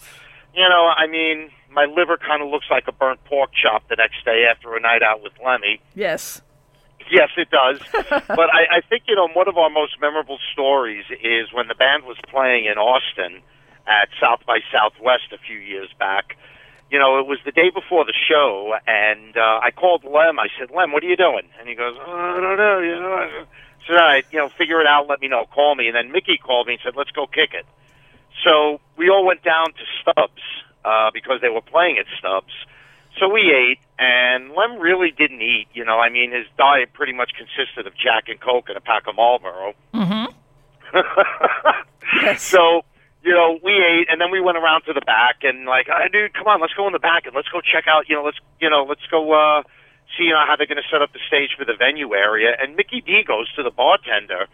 you 0.56 0.68
know, 0.68 0.88
I 0.88 1.06
mean, 1.06 1.50
my 1.70 1.84
liver 1.84 2.16
kind 2.16 2.42
of 2.42 2.48
looks 2.48 2.66
like 2.70 2.88
a 2.88 2.92
burnt 2.92 3.22
pork 3.24 3.50
chop 3.52 3.88
the 3.88 3.96
next 3.96 4.24
day 4.24 4.44
after 4.50 4.74
a 4.74 4.80
night 4.80 5.02
out 5.02 5.22
with 5.22 5.32
Lemmy. 5.44 5.80
yes. 5.94 6.40
Yes, 7.08 7.28
it 7.36 7.48
does. 7.50 7.78
but 8.26 8.50
I, 8.50 8.78
I 8.78 8.80
think 8.88 9.04
you 9.06 9.14
know 9.14 9.28
one 9.28 9.46
of 9.46 9.56
our 9.56 9.70
most 9.70 10.00
memorable 10.00 10.38
stories 10.52 11.04
is 11.22 11.52
when 11.52 11.68
the 11.68 11.76
band 11.76 12.02
was 12.02 12.16
playing 12.28 12.64
in 12.64 12.78
Austin 12.78 13.42
at 13.86 14.08
South 14.20 14.40
by 14.44 14.58
Southwest 14.72 15.30
a 15.32 15.38
few 15.38 15.58
years 15.58 15.88
back. 16.00 16.36
You 16.90 16.98
know, 16.98 17.20
it 17.20 17.26
was 17.26 17.38
the 17.44 17.52
day 17.52 17.70
before 17.70 18.04
the 18.04 18.14
show, 18.28 18.74
and 18.88 19.36
uh, 19.36 19.60
I 19.62 19.70
called 19.70 20.02
Lem. 20.02 20.40
I 20.40 20.48
said, 20.58 20.74
"Lem, 20.74 20.90
what 20.90 21.04
are 21.04 21.06
you 21.06 21.16
doing?" 21.16 21.46
And 21.60 21.68
he 21.68 21.76
goes, 21.76 21.94
oh, 21.96 22.10
"I 22.10 22.40
don't 22.40 22.56
know." 22.58 22.78
You 22.80 22.98
know, 22.98 23.12
I 23.14 23.44
said, 23.86 23.96
"All 23.96 24.02
right, 24.02 24.24
you 24.32 24.38
know, 24.38 24.48
figure 24.48 24.80
it 24.80 24.88
out. 24.88 25.06
Let 25.08 25.20
me 25.20 25.28
know. 25.28 25.46
Call 25.54 25.76
me." 25.76 25.86
And 25.86 25.94
then 25.94 26.10
Mickey 26.10 26.38
called 26.38 26.66
me 26.66 26.74
and 26.74 26.82
said, 26.82 26.96
"Let's 26.96 27.12
go 27.12 27.26
kick 27.28 27.54
it." 27.54 27.66
So 28.46 28.80
we 28.96 29.10
all 29.10 29.26
went 29.26 29.42
down 29.42 29.74
to 29.74 29.84
Stubbs 30.00 30.42
uh, 30.84 31.10
because 31.12 31.40
they 31.42 31.48
were 31.48 31.60
playing 31.60 31.98
at 31.98 32.06
Stubbs. 32.18 32.54
So 33.18 33.28
we 33.28 33.50
ate, 33.50 33.80
and 33.98 34.52
Lem 34.52 34.78
really 34.78 35.10
didn't 35.10 35.42
eat. 35.42 35.66
You 35.74 35.84
know, 35.84 35.98
I 35.98 36.10
mean, 36.10 36.30
his 36.30 36.46
diet 36.56 36.92
pretty 36.92 37.12
much 37.12 37.32
consisted 37.34 37.86
of 37.86 37.94
Jack 37.98 38.28
and 38.28 38.40
Coke 38.40 38.68
and 38.68 38.76
a 38.76 38.80
pack 38.80 39.08
of 39.08 39.16
Marlboro. 39.16 39.74
Mm-hmm. 39.92 40.30
Yes. 42.22 42.40
So, 42.40 42.82
you 43.24 43.34
know, 43.34 43.58
we 43.62 43.72
ate, 43.72 44.06
and 44.08 44.20
then 44.20 44.30
we 44.30 44.40
went 44.40 44.56
around 44.56 44.82
to 44.82 44.92
the 44.92 45.02
back, 45.02 45.42
and 45.42 45.66
like, 45.66 45.86
hey, 45.86 46.08
dude, 46.12 46.34
come 46.34 46.46
on, 46.46 46.60
let's 46.60 46.72
go 46.74 46.86
in 46.86 46.92
the 46.92 47.02
back 47.02 47.26
and 47.26 47.34
let's 47.34 47.48
go 47.48 47.60
check 47.60 47.84
out. 47.90 48.08
You 48.08 48.14
know, 48.14 48.22
let's, 48.22 48.38
you 48.60 48.70
know, 48.70 48.86
let's 48.88 49.04
go 49.10 49.32
uh, 49.34 49.62
see 50.16 50.24
you 50.24 50.30
know, 50.30 50.42
how 50.46 50.54
they're 50.56 50.70
going 50.70 50.80
to 50.80 50.88
set 50.90 51.02
up 51.02 51.12
the 51.12 51.18
stage 51.26 51.50
for 51.58 51.64
the 51.64 51.74
venue 51.74 52.14
area. 52.14 52.54
And 52.58 52.76
Mickey 52.76 53.02
D 53.02 53.24
goes 53.26 53.52
to 53.54 53.62
the 53.62 53.70
bartender. 53.70 54.46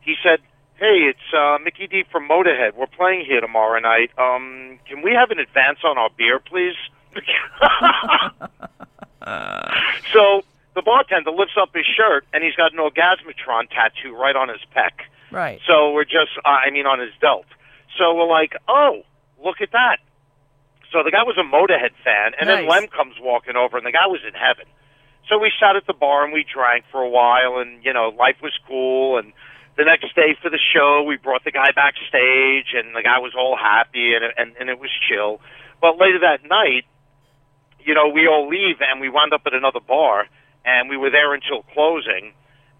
He 0.00 0.14
said. 0.22 0.40
Hey, 0.78 1.08
it's 1.08 1.32
uh, 1.32 1.56
Mickey 1.64 1.86
D 1.86 2.04
from 2.12 2.28
Motorhead. 2.28 2.74
We're 2.76 2.86
playing 2.86 3.24
here 3.24 3.40
tomorrow 3.40 3.80
night. 3.80 4.10
Um, 4.18 4.78
can 4.86 5.00
we 5.02 5.12
have 5.12 5.30
an 5.30 5.38
advance 5.38 5.78
on 5.82 5.96
our 5.96 6.10
beer, 6.16 6.38
please? 6.38 6.74
so 10.12 10.42
the 10.74 10.82
bartender 10.84 11.30
lifts 11.30 11.56
up 11.58 11.70
his 11.74 11.86
shirt 11.86 12.26
and 12.34 12.44
he's 12.44 12.54
got 12.56 12.74
an 12.74 12.78
orgasmatron 12.78 13.70
tattoo 13.70 14.14
right 14.14 14.36
on 14.36 14.50
his 14.50 14.60
pec. 14.76 14.92
Right. 15.32 15.60
So 15.66 15.92
we're 15.92 16.04
just, 16.04 16.36
uh, 16.44 16.48
I 16.48 16.70
mean, 16.70 16.84
on 16.84 17.00
his 17.00 17.14
belt. 17.22 17.46
So 17.96 18.14
we're 18.14 18.28
like, 18.28 18.52
oh, 18.68 19.00
look 19.42 19.62
at 19.62 19.72
that. 19.72 19.96
So 20.92 21.02
the 21.02 21.10
guy 21.10 21.24
was 21.24 21.36
a 21.38 21.42
Motorhead 21.42 21.96
fan, 22.04 22.32
and 22.38 22.48
then 22.48 22.68
Lem 22.68 22.86
comes 22.86 23.16
walking 23.20 23.56
over, 23.56 23.76
and 23.76 23.84
the 23.84 23.92
guy 23.92 24.06
was 24.06 24.20
in 24.26 24.34
heaven. 24.34 24.66
So 25.28 25.38
we 25.38 25.50
sat 25.58 25.74
at 25.74 25.86
the 25.86 25.92
bar 25.92 26.24
and 26.24 26.32
we 26.32 26.44
drank 26.44 26.84
for 26.92 27.02
a 27.02 27.08
while, 27.08 27.58
and 27.58 27.84
you 27.84 27.92
know, 27.92 28.14
life 28.16 28.36
was 28.42 28.52
cool. 28.68 29.18
And 29.18 29.32
the 29.76 29.84
next 29.84 30.14
day 30.14 30.34
for 30.40 30.50
the 30.50 30.58
show, 30.58 31.02
we 31.02 31.16
brought 31.16 31.44
the 31.44 31.52
guy 31.52 31.70
backstage, 31.74 32.72
and 32.74 32.96
the 32.96 33.02
guy 33.02 33.18
was 33.18 33.32
all 33.36 33.56
happy, 33.56 34.14
and 34.14 34.24
and, 34.36 34.56
and 34.58 34.70
it 34.70 34.78
was 34.78 34.90
chill. 35.08 35.40
But 35.80 35.98
later 35.98 36.20
that 36.20 36.48
night, 36.48 36.84
you 37.84 37.94
know, 37.94 38.08
we 38.08 38.26
all 38.26 38.48
leave, 38.48 38.80
and 38.80 39.00
we 39.00 39.08
wound 39.08 39.32
up 39.32 39.42
at 39.46 39.54
another 39.54 39.80
bar, 39.80 40.26
and 40.64 40.88
we 40.88 40.96
were 40.96 41.10
there 41.10 41.34
until 41.34 41.62
closing, 41.74 42.32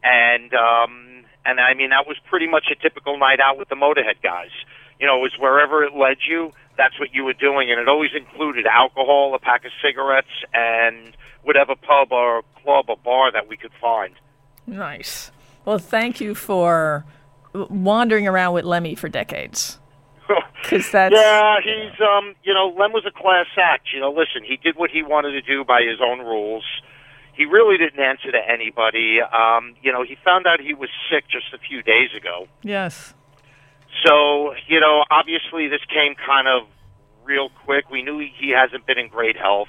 and 0.03 0.53
um, 0.55 1.25
and 1.45 1.61
I 1.61 1.75
mean 1.75 1.91
that 1.91 2.07
was 2.07 2.17
pretty 2.29 2.49
much 2.49 2.67
a 2.73 2.75
typical 2.75 3.19
night 3.19 3.41
out 3.41 3.59
with 3.59 3.69
the 3.69 3.77
Motorhead 3.77 4.23
guys. 4.23 4.51
You 4.99 5.07
know, 5.07 5.19
it 5.19 5.23
was 5.23 5.37
wherever 5.39 5.85
it 5.85 5.95
led 5.95 6.19
you. 6.27 6.53
That's 6.79 6.99
what 6.99 7.13
you 7.13 7.25
were 7.25 7.35
doing, 7.35 7.71
and 7.71 7.79
it 7.79 7.89
always 7.89 8.11
included 8.17 8.67
alcohol, 8.67 9.35
a 9.35 9.39
pack 9.39 9.65
of 9.67 9.73
cigarettes, 9.85 10.33
and 10.55 11.15
whatever 11.43 11.75
pub 11.77 12.13
or 12.13 12.43
club 12.63 12.87
or 12.89 12.97
bar 12.97 13.31
that 13.33 13.49
we 13.49 13.57
could 13.57 13.73
find. 13.81 14.15
Nice. 14.67 15.31
Well, 15.67 15.79
thank 15.79 16.21
you 16.21 16.35
for 16.35 17.05
wandering 17.53 18.27
around 18.27 18.55
with 18.55 18.65
Lemmy 18.65 18.95
for 18.95 19.09
decades. 19.09 19.79
Because 20.63 20.91
that's 20.91 21.15
yeah, 21.15 21.61
he's 21.63 22.01
um, 22.01 22.35
you 22.43 22.53
know, 22.53 22.75
Lem 22.77 22.91
was 22.93 23.05
a 23.07 23.13
class 23.13 23.47
act. 23.57 23.89
You 23.95 24.01
know, 24.01 24.11
listen, 24.11 24.43
he 24.43 24.57
did 24.57 24.75
what 24.75 24.91
he 24.91 25.05
wanted 25.05 25.31
to 25.33 25.43
do 25.43 25.65
by 25.65 25.83
his 25.83 26.01
own 26.01 26.19
rules. 26.19 26.65
He 27.35 27.45
really 27.45 27.79
didn't 27.79 28.01
answer 28.01 28.33
to 28.33 28.39
anybody. 28.39 29.21
Um, 29.21 29.77
you 29.83 29.93
know, 29.93 30.03
he 30.03 30.17
found 30.25 30.45
out 30.47 30.59
he 30.59 30.75
was 30.75 30.89
sick 31.09 31.29
just 31.29 31.53
a 31.55 31.59
few 31.59 31.83
days 31.83 32.11
ago. 32.17 32.49
yes. 32.63 33.15
So, 34.05 34.55
you 34.67 34.81
know, 34.81 35.05
obviously 35.11 35.69
this 35.69 35.85
came 35.89 36.17
kind 36.17 36.49
of 36.49 36.67
real 37.25 37.51
quick. 37.65 37.89
We 37.91 38.03
knew 38.03 38.19
he 38.19 38.51
hasn't 38.51 38.87
been 38.87 38.99
in 38.99 39.09
great 39.09 39.37
health. 39.37 39.69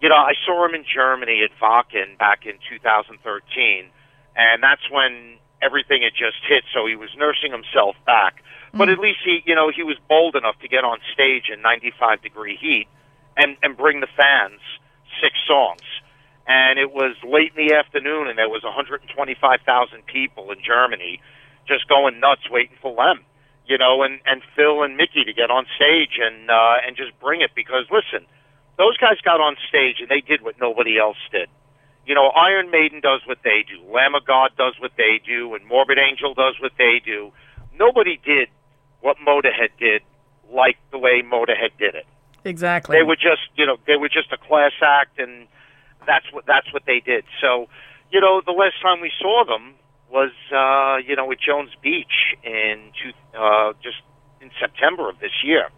You 0.00 0.08
know, 0.08 0.16
I 0.16 0.32
saw 0.46 0.64
him 0.66 0.74
in 0.74 0.84
Germany 0.84 1.42
at 1.44 1.50
Wacken 1.60 2.16
back 2.18 2.46
in 2.46 2.54
2013, 2.70 3.90
and 4.36 4.62
that's 4.62 4.82
when 4.90 5.38
everything 5.60 6.02
had 6.02 6.12
just 6.12 6.42
hit, 6.48 6.64
so 6.74 6.86
he 6.86 6.96
was 6.96 7.10
nursing 7.16 7.52
himself 7.52 7.96
back. 8.06 8.42
But 8.74 8.88
at 8.88 8.98
least 8.98 9.18
he, 9.22 9.42
you 9.44 9.54
know, 9.54 9.70
he 9.70 9.82
was 9.82 9.98
bold 10.08 10.34
enough 10.34 10.58
to 10.60 10.68
get 10.68 10.82
on 10.82 10.98
stage 11.12 11.50
in 11.52 11.60
95 11.60 12.22
degree 12.22 12.56
heat 12.56 12.88
and 13.36 13.56
and 13.62 13.76
bring 13.76 14.00
the 14.00 14.08
fans 14.16 14.60
six 15.20 15.36
songs. 15.46 15.84
And 16.46 16.78
it 16.78 16.90
was 16.90 17.14
late 17.22 17.52
in 17.54 17.68
the 17.68 17.74
afternoon, 17.74 18.26
and 18.26 18.36
there 18.36 18.48
was 18.48 18.64
125,000 18.64 20.06
people 20.06 20.50
in 20.50 20.58
Germany 20.64 21.20
just 21.68 21.86
going 21.86 22.18
nuts 22.18 22.50
waiting 22.50 22.76
for 22.80 22.92
Lem 22.92 23.24
you 23.66 23.78
know, 23.78 24.02
and 24.02 24.20
and 24.26 24.42
Phil 24.56 24.82
and 24.82 24.96
Mickey 24.96 25.24
to 25.24 25.32
get 25.32 25.50
on 25.50 25.66
stage 25.76 26.18
and 26.20 26.50
uh, 26.50 26.76
and 26.86 26.96
just 26.96 27.18
bring 27.20 27.40
it 27.40 27.50
because 27.54 27.86
listen, 27.90 28.26
those 28.78 28.96
guys 28.98 29.20
got 29.24 29.40
on 29.40 29.56
stage 29.68 29.96
and 30.00 30.08
they 30.08 30.20
did 30.20 30.42
what 30.42 30.58
nobody 30.60 30.98
else 30.98 31.20
did. 31.30 31.48
You 32.06 32.14
know, 32.14 32.28
Iron 32.28 32.70
Maiden 32.70 33.00
does 33.00 33.20
what 33.26 33.38
they 33.44 33.64
do, 33.68 33.80
Lamb 33.92 34.14
of 34.14 34.24
God 34.26 34.50
does 34.58 34.74
what 34.80 34.92
they 34.96 35.20
do, 35.24 35.54
and 35.54 35.64
Morbid 35.66 35.98
Angel 35.98 36.34
does 36.34 36.56
what 36.60 36.72
they 36.76 37.00
do. 37.04 37.32
Nobody 37.78 38.18
did 38.24 38.48
what 39.00 39.16
Motorhead 39.18 39.70
did 39.78 40.02
like 40.50 40.76
the 40.90 40.98
way 40.98 41.22
Motorhead 41.22 41.70
did 41.78 41.94
it. 41.94 42.06
Exactly. 42.44 42.96
They 42.96 43.02
were 43.02 43.16
just, 43.16 43.48
you 43.54 43.66
know, 43.66 43.76
they 43.86 43.96
were 43.96 44.08
just 44.08 44.32
a 44.32 44.36
class 44.36 44.72
act, 44.82 45.18
and 45.18 45.46
that's 46.06 46.26
what 46.32 46.44
that's 46.46 46.72
what 46.72 46.82
they 46.86 47.00
did. 47.00 47.24
So, 47.40 47.68
you 48.10 48.20
know, 48.20 48.42
the 48.44 48.52
last 48.52 48.74
time 48.82 49.00
we 49.00 49.12
saw 49.20 49.44
them 49.44 49.74
was, 50.10 50.32
uh, 50.52 50.96
you 51.08 51.16
know, 51.16 51.30
at 51.30 51.40
Jones 51.40 51.70
Beach 51.82 52.36
in 52.42 52.90
two, 53.02 53.38
uh, 53.38 53.72
just 53.82 54.02
in 54.40 54.50
September 54.60 55.08
of 55.08 55.18
this 55.20 55.32
year. 55.44 55.68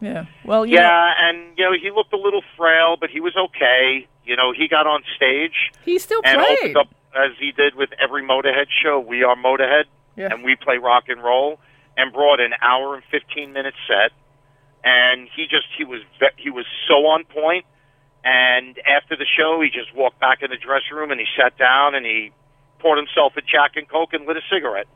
yeah. 0.00 0.26
Well, 0.44 0.64
know, 0.76 0.82
Yeah, 0.82 1.12
and 1.20 1.56
you 1.56 1.64
know, 1.64 1.72
he 1.80 1.90
looked 1.90 2.12
a 2.12 2.16
little 2.16 2.42
frail, 2.56 2.96
but 2.98 3.10
he 3.10 3.20
was 3.20 3.34
okay. 3.36 4.06
You 4.28 4.36
know, 4.36 4.52
he 4.52 4.68
got 4.68 4.86
on 4.86 5.02
stage 5.16 5.72
he 5.84 5.98
still 5.98 6.20
and 6.24 6.38
played. 6.40 6.58
opened 6.60 6.76
up 6.76 6.88
as 7.16 7.32
he 7.40 7.50
did 7.52 7.74
with 7.74 7.88
every 7.98 8.22
Motorhead 8.22 8.66
show. 8.82 9.00
We 9.00 9.22
are 9.24 9.34
Motorhead, 9.34 9.84
Yeah. 10.16 10.28
and 10.30 10.44
we 10.44 10.54
play 10.54 10.76
rock 10.76 11.04
and 11.08 11.22
roll, 11.22 11.58
and 11.96 12.12
brought 12.12 12.38
an 12.38 12.52
hour 12.60 12.94
and 12.94 13.02
fifteen 13.10 13.52
minute 13.54 13.74
set. 13.88 14.12
And 14.84 15.28
he 15.34 15.44
just 15.44 15.66
he 15.76 15.84
was 15.84 16.02
he 16.36 16.50
was 16.50 16.66
so 16.86 17.06
on 17.06 17.24
point. 17.24 17.64
And 18.24 18.78
after 18.86 19.16
the 19.16 19.24
show, 19.38 19.60
he 19.62 19.70
just 19.70 19.94
walked 19.96 20.20
back 20.20 20.42
in 20.42 20.50
the 20.50 20.56
dressing 20.56 20.94
room 20.94 21.10
and 21.10 21.18
he 21.20 21.26
sat 21.40 21.56
down 21.56 21.94
and 21.94 22.04
he 22.04 22.30
poured 22.80 22.98
himself 22.98 23.32
a 23.36 23.40
Jack 23.40 23.76
and 23.76 23.88
Coke 23.88 24.12
and 24.12 24.26
lit 24.26 24.36
a 24.36 24.40
cigarette. 24.52 24.86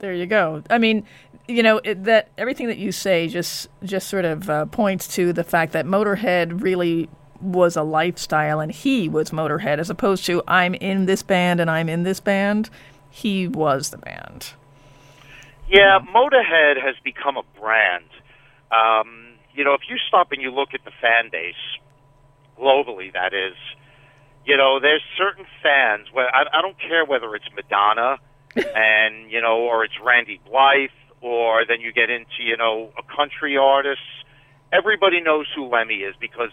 There 0.00 0.12
you 0.12 0.26
go. 0.26 0.62
I 0.68 0.78
mean, 0.78 1.04
you 1.48 1.62
know 1.62 1.80
it, 1.82 2.04
that 2.04 2.28
everything 2.36 2.66
that 2.66 2.78
you 2.78 2.92
say 2.92 3.26
just 3.28 3.68
just 3.82 4.08
sort 4.08 4.24
of 4.26 4.50
uh, 4.50 4.66
points 4.66 5.08
to 5.16 5.32
the 5.32 5.44
fact 5.44 5.72
that 5.72 5.86
Motorhead 5.86 6.62
really 6.62 7.08
was 7.40 7.76
a 7.76 7.82
lifestyle, 7.82 8.60
and 8.60 8.72
he 8.72 9.08
was 9.08 9.30
Motorhead, 9.30 9.78
as 9.78 9.90
opposed 9.90 10.24
to 10.26 10.42
I'm 10.48 10.74
in 10.74 11.06
this 11.06 11.22
band 11.22 11.60
and 11.60 11.70
I'm 11.70 11.88
in 11.88 12.02
this 12.02 12.20
band. 12.20 12.70
He 13.10 13.48
was 13.48 13.90
the 13.90 13.98
band. 13.98 14.52
Yeah, 15.68 15.98
Motorhead 16.14 16.82
has 16.82 16.94
become 17.04 17.36
a 17.36 17.42
brand. 17.60 18.04
Um, 18.70 19.34
you 19.54 19.64
know, 19.64 19.74
if 19.74 19.82
you 19.88 19.96
stop 20.08 20.32
and 20.32 20.40
you 20.40 20.50
look 20.50 20.70
at 20.74 20.84
the 20.84 20.92
fan 21.00 21.30
base 21.30 21.54
globally, 22.58 23.12
that 23.12 23.34
is, 23.34 23.54
you 24.44 24.56
know, 24.56 24.80
there's 24.80 25.02
certain 25.16 25.44
fans 25.62 26.08
where 26.12 26.34
I, 26.34 26.44
I 26.52 26.62
don't 26.62 26.78
care 26.78 27.04
whether 27.04 27.34
it's 27.34 27.48
Madonna 27.54 28.18
and 28.56 29.30
you 29.30 29.40
know, 29.40 29.58
or 29.58 29.84
it's 29.84 29.94
Randy 30.04 30.40
Blythe, 30.48 30.90
or 31.20 31.64
then 31.66 31.80
you 31.80 31.92
get 31.92 32.10
into 32.10 32.40
you 32.40 32.56
know 32.56 32.90
a 32.98 33.16
country 33.16 33.56
artist. 33.56 34.00
Everybody 34.72 35.20
knows 35.20 35.46
who 35.54 35.66
Lemmy 35.66 35.96
is 35.96 36.14
because 36.20 36.50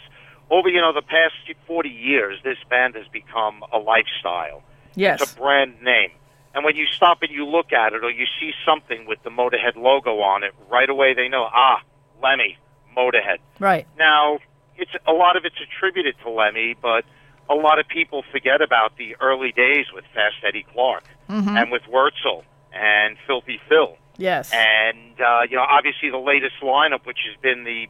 over 0.50 0.70
you 0.70 0.82
know 0.82 0.94
the 0.94 1.02
past 1.02 1.34
40 1.68 1.90
years, 1.90 2.40
this 2.44 2.58
band 2.70 2.96
has 2.96 3.08
become 3.08 3.64
a 3.74 3.78
lifestyle. 3.78 4.64
Yes. 4.96 5.22
It's 5.22 5.34
a 5.34 5.36
brand 5.38 5.82
name. 5.82 6.12
And 6.54 6.64
when 6.64 6.76
you 6.78 6.86
stop 6.86 7.22
and 7.22 7.32
you 7.32 7.46
look 7.46 7.74
at 7.74 7.92
it 7.94 8.04
or 8.04 8.10
you 8.10 8.26
see 8.40 8.52
something 8.66 9.06
with 9.08 9.22
the 9.24 9.30
Motorhead 9.30 9.76
logo 9.76 10.20
on 10.22 10.44
it, 10.44 10.54
right 10.72 10.90
away 10.90 11.14
they 11.14 11.28
know, 11.28 11.50
ah, 11.54 11.82
Lemmy, 12.24 12.58
Motorhead. 12.98 13.40
Right. 13.60 13.86
Now, 13.98 14.40
it's 14.78 14.92
a 15.06 15.12
lot 15.12 15.36
of 15.36 15.44
it's 15.44 15.58
attributed 15.62 16.16
to 16.24 16.30
Lemmy, 16.30 16.76
but 16.82 17.04
a 17.50 17.56
lot 17.56 17.78
of 17.80 17.88
people 17.90 18.24
forget 18.32 18.62
about 18.62 18.98
the 18.98 19.18
early 19.20 19.52
days 19.52 19.88
with 19.94 20.06
Fast 20.14 20.36
Eddie 20.48 20.66
Clarke 20.74 21.04
Mm-hmm. 21.30 21.58
and 21.58 21.72
with 21.72 21.82
Wurzel 21.90 22.44
and 22.72 23.18
Filthy 23.26 23.60
Phil. 23.68 23.98
Yes. 24.18 24.52
And, 24.54 25.20
uh, 25.20 25.42
you 25.50 25.56
know, 25.58 25.66
obviously 25.68 26.10
the 26.12 26.20
latest 26.20 26.56
lineup, 26.62 27.06
which 27.06 27.18
has 27.30 27.36
been 27.42 27.64
the 27.64 27.88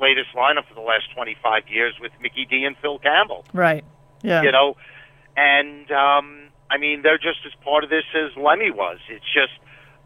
latest 0.00 0.28
lineup 0.34 0.66
for 0.68 0.74
the 0.74 0.80
last 0.80 1.12
25 1.14 1.68
years 1.68 1.94
with 2.00 2.12
Mickey 2.20 2.46
D 2.48 2.64
and 2.64 2.76
Phil 2.78 2.98
Campbell, 2.98 3.44
right. 3.52 3.84
Yeah. 4.22 4.42
you 4.42 4.52
know. 4.52 4.76
And, 5.36 5.90
um, 5.90 6.48
I 6.70 6.78
mean, 6.78 7.02
they're 7.02 7.18
just 7.18 7.40
as 7.46 7.52
part 7.62 7.84
of 7.84 7.90
this 7.90 8.04
as 8.14 8.36
Lemmy 8.36 8.70
was. 8.70 8.98
It's 9.08 9.26
just 9.32 9.52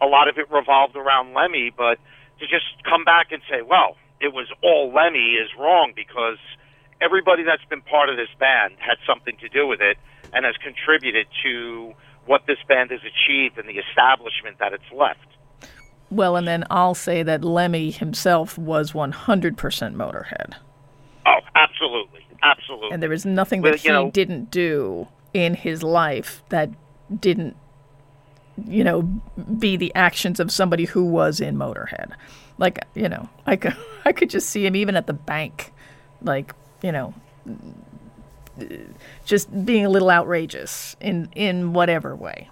a 0.00 0.07
lot 0.07 0.29
of 0.29 0.39
it 0.39 0.50
revolved 0.50 0.97
around 0.97 1.35
Lemmy, 1.35 1.71
but 1.77 1.99
to 2.41 2.47
just 2.47 2.67
come 2.85 3.05
back 3.05 3.33
and 3.33 3.43
say, 3.49 3.62
well, 3.62 3.97
it 4.21 4.33
was 4.33 4.49
all 4.62 4.93
Lemmy 4.93 5.39
is 5.39 5.49
wrong 5.59 5.93
because 5.95 6.39
everybody 7.00 7.43
that's 7.43 7.65
been 7.71 7.83
part 7.83 8.09
of 8.09 8.17
this 8.17 8.29
band 8.39 8.75
had 8.79 8.97
something 9.07 9.37
to 9.41 9.49
do 9.49 9.67
with 9.67 9.81
it 9.81 9.97
and 10.33 10.45
has 10.45 10.57
contributed 10.57 11.27
to 11.43 11.95
what 12.27 12.43
this 12.47 12.59
band 12.69 12.91
has 12.91 13.00
achieved 13.00 13.59
and 13.59 13.69
the 13.69 13.81
establishment 13.81 14.59
that 14.59 14.73
it's 14.73 14.91
left. 14.93 15.27
Well, 16.11 16.37
and 16.37 16.47
then 16.49 16.64
I'll 16.71 16.95
say 16.95 17.23
that 17.23 17.45
Lemmy 17.45 17.90
himself 17.90 18.59
was 18.59 18.93
100% 18.93 19.55
Motorhead. 19.95 20.55
Oh, 21.26 21.38
absolutely. 21.55 22.26
Absolutely. 22.43 22.90
And 22.90 23.02
there 23.02 23.11
was 23.11 23.25
nothing 23.26 23.62
Well, 23.62 23.73
that 23.73 23.81
he 23.81 23.88
know- 23.88 24.11
didn't 24.11 24.50
do 24.50 25.07
in 25.35 25.55
his 25.55 25.83
life 25.83 26.43
that 26.49 26.71
didn't, 27.21 27.55
you 28.67 28.83
know, 28.83 29.02
be 29.59 29.76
the 29.76 29.95
actions 29.95 30.40
of 30.40 30.50
somebody 30.50 30.87
who 30.87 31.05
was 31.05 31.40
in 31.40 31.57
Motorhead. 31.57 32.12
Like, 32.59 32.85
you 32.95 33.09
know, 33.09 33.29
I 33.47 33.57
could, 33.57 33.76
I 34.05 34.12
could 34.12 34.31
just 34.31 34.49
see 34.50 34.67
him 34.67 34.75
even 34.75 34.97
at 34.97 35.07
the 35.07 35.12
bank, 35.12 35.73
like, 36.23 36.55
you 36.83 36.90
know, 36.93 37.14
just 39.25 39.64
being 39.64 39.85
a 39.85 39.88
little 39.88 40.11
outrageous 40.11 40.97
in, 41.00 41.29
in 41.35 41.73
whatever 41.73 42.14
way. 42.17 42.49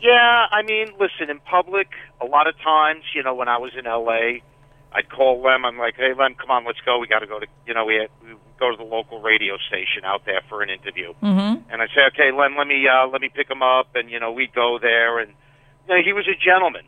Yeah, 0.00 0.46
I 0.50 0.62
mean, 0.62 0.88
listen, 1.00 1.30
in 1.30 1.40
public, 1.40 1.88
a 2.20 2.24
lot 2.24 2.46
of 2.46 2.54
times, 2.62 3.02
you 3.14 3.22
know, 3.22 3.34
when 3.34 3.48
I 3.48 3.58
was 3.58 3.72
in 3.76 3.84
LA, 3.84 4.44
I'd 4.92 5.10
call 5.10 5.42
Lem. 5.42 5.64
I'm 5.64 5.76
like, 5.76 5.96
hey, 5.96 6.14
Lem, 6.16 6.34
come 6.34 6.50
on, 6.50 6.64
let's 6.64 6.80
go. 6.84 6.98
We 6.98 7.06
got 7.06 7.20
to 7.20 7.26
go 7.26 7.38
to, 7.38 7.46
you 7.66 7.74
know, 7.74 7.84
we, 7.84 7.96
had, 7.96 8.08
we 8.22 8.34
go 8.58 8.70
to 8.70 8.76
the 8.76 8.88
local 8.88 9.20
radio 9.20 9.56
station 9.68 10.04
out 10.04 10.24
there 10.24 10.40
for 10.48 10.62
an 10.62 10.70
interview. 10.70 11.12
Mm-hmm. 11.22 11.70
And 11.70 11.82
I'd 11.82 11.90
say, 11.94 12.02
okay, 12.14 12.30
Lem, 12.32 12.56
let 12.56 12.66
me, 12.66 12.86
uh, 12.88 13.08
let 13.08 13.20
me 13.20 13.28
pick 13.28 13.50
him 13.50 13.62
up. 13.62 13.88
And, 13.94 14.10
you 14.10 14.20
know, 14.20 14.32
we'd 14.32 14.54
go 14.54 14.78
there. 14.80 15.18
And, 15.18 15.32
you 15.88 15.94
know, 15.94 16.02
he 16.02 16.12
was 16.12 16.26
a 16.26 16.38
gentleman. 16.38 16.86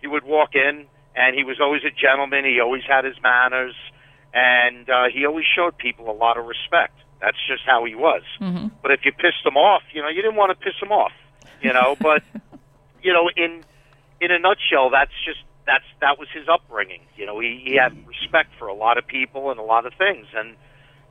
He 0.00 0.06
would 0.06 0.24
walk 0.24 0.54
in, 0.54 0.86
and 1.16 1.34
he 1.34 1.44
was 1.44 1.58
always 1.60 1.82
a 1.84 1.90
gentleman. 1.90 2.44
He 2.44 2.60
always 2.60 2.82
had 2.88 3.04
his 3.04 3.16
manners. 3.22 3.74
And 4.34 4.88
uh, 4.90 5.04
he 5.12 5.24
always 5.24 5.46
showed 5.46 5.78
people 5.78 6.10
a 6.10 6.16
lot 6.16 6.38
of 6.38 6.44
respect. 6.44 6.94
That's 7.20 7.38
just 7.48 7.62
how 7.66 7.84
he 7.84 7.94
was. 7.94 8.22
Mm-hmm. 8.40 8.68
But 8.82 8.92
if 8.92 9.00
you 9.04 9.12
pissed 9.12 9.44
him 9.44 9.56
off, 9.56 9.82
you 9.92 10.02
know, 10.02 10.08
you 10.08 10.22
didn't 10.22 10.36
want 10.36 10.56
to 10.56 10.64
piss 10.64 10.74
him 10.80 10.92
off, 10.92 11.12
you 11.60 11.72
know. 11.72 11.96
But 11.98 12.22
you 13.02 13.12
know, 13.12 13.30
in 13.36 13.64
in 14.20 14.30
a 14.30 14.38
nutshell, 14.38 14.90
that's 14.90 15.12
just 15.24 15.40
that's 15.66 15.84
that 16.00 16.18
was 16.18 16.28
his 16.32 16.48
upbringing. 16.48 17.00
You 17.16 17.26
know, 17.26 17.38
he, 17.40 17.60
he 17.64 17.76
had 17.76 17.94
respect 18.06 18.50
for 18.58 18.68
a 18.68 18.74
lot 18.74 18.98
of 18.98 19.06
people 19.06 19.50
and 19.50 19.60
a 19.60 19.62
lot 19.62 19.86
of 19.86 19.94
things, 19.94 20.26
and 20.34 20.56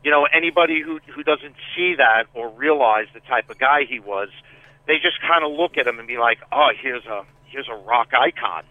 you 0.04 0.12
know, 0.12 0.28
anybody 0.34 0.82
who 0.82 1.00
who 1.14 1.24
doesn't 1.24 1.56
see 1.76 1.96
that 1.98 2.26
or 2.34 2.50
realize 2.50 3.08
the 3.14 3.20
type 3.22 3.50
of 3.50 3.58
guy 3.58 3.84
he 3.88 4.00
was, 4.00 4.30
they 4.88 4.96
just 4.96 5.22
kind 5.22 5.44
of 5.44 5.52
look 5.52 5.78
at 5.78 5.88
him 5.88 6.00
and 6.00 6.08
be 6.08 6.18
like, 6.18 6.40
oh, 6.52 6.70
here's 6.82 7.06
a 7.06 7.24
here's 7.46 7.68
a 7.70 7.76
rock 7.76 8.10
icon. 8.14 8.64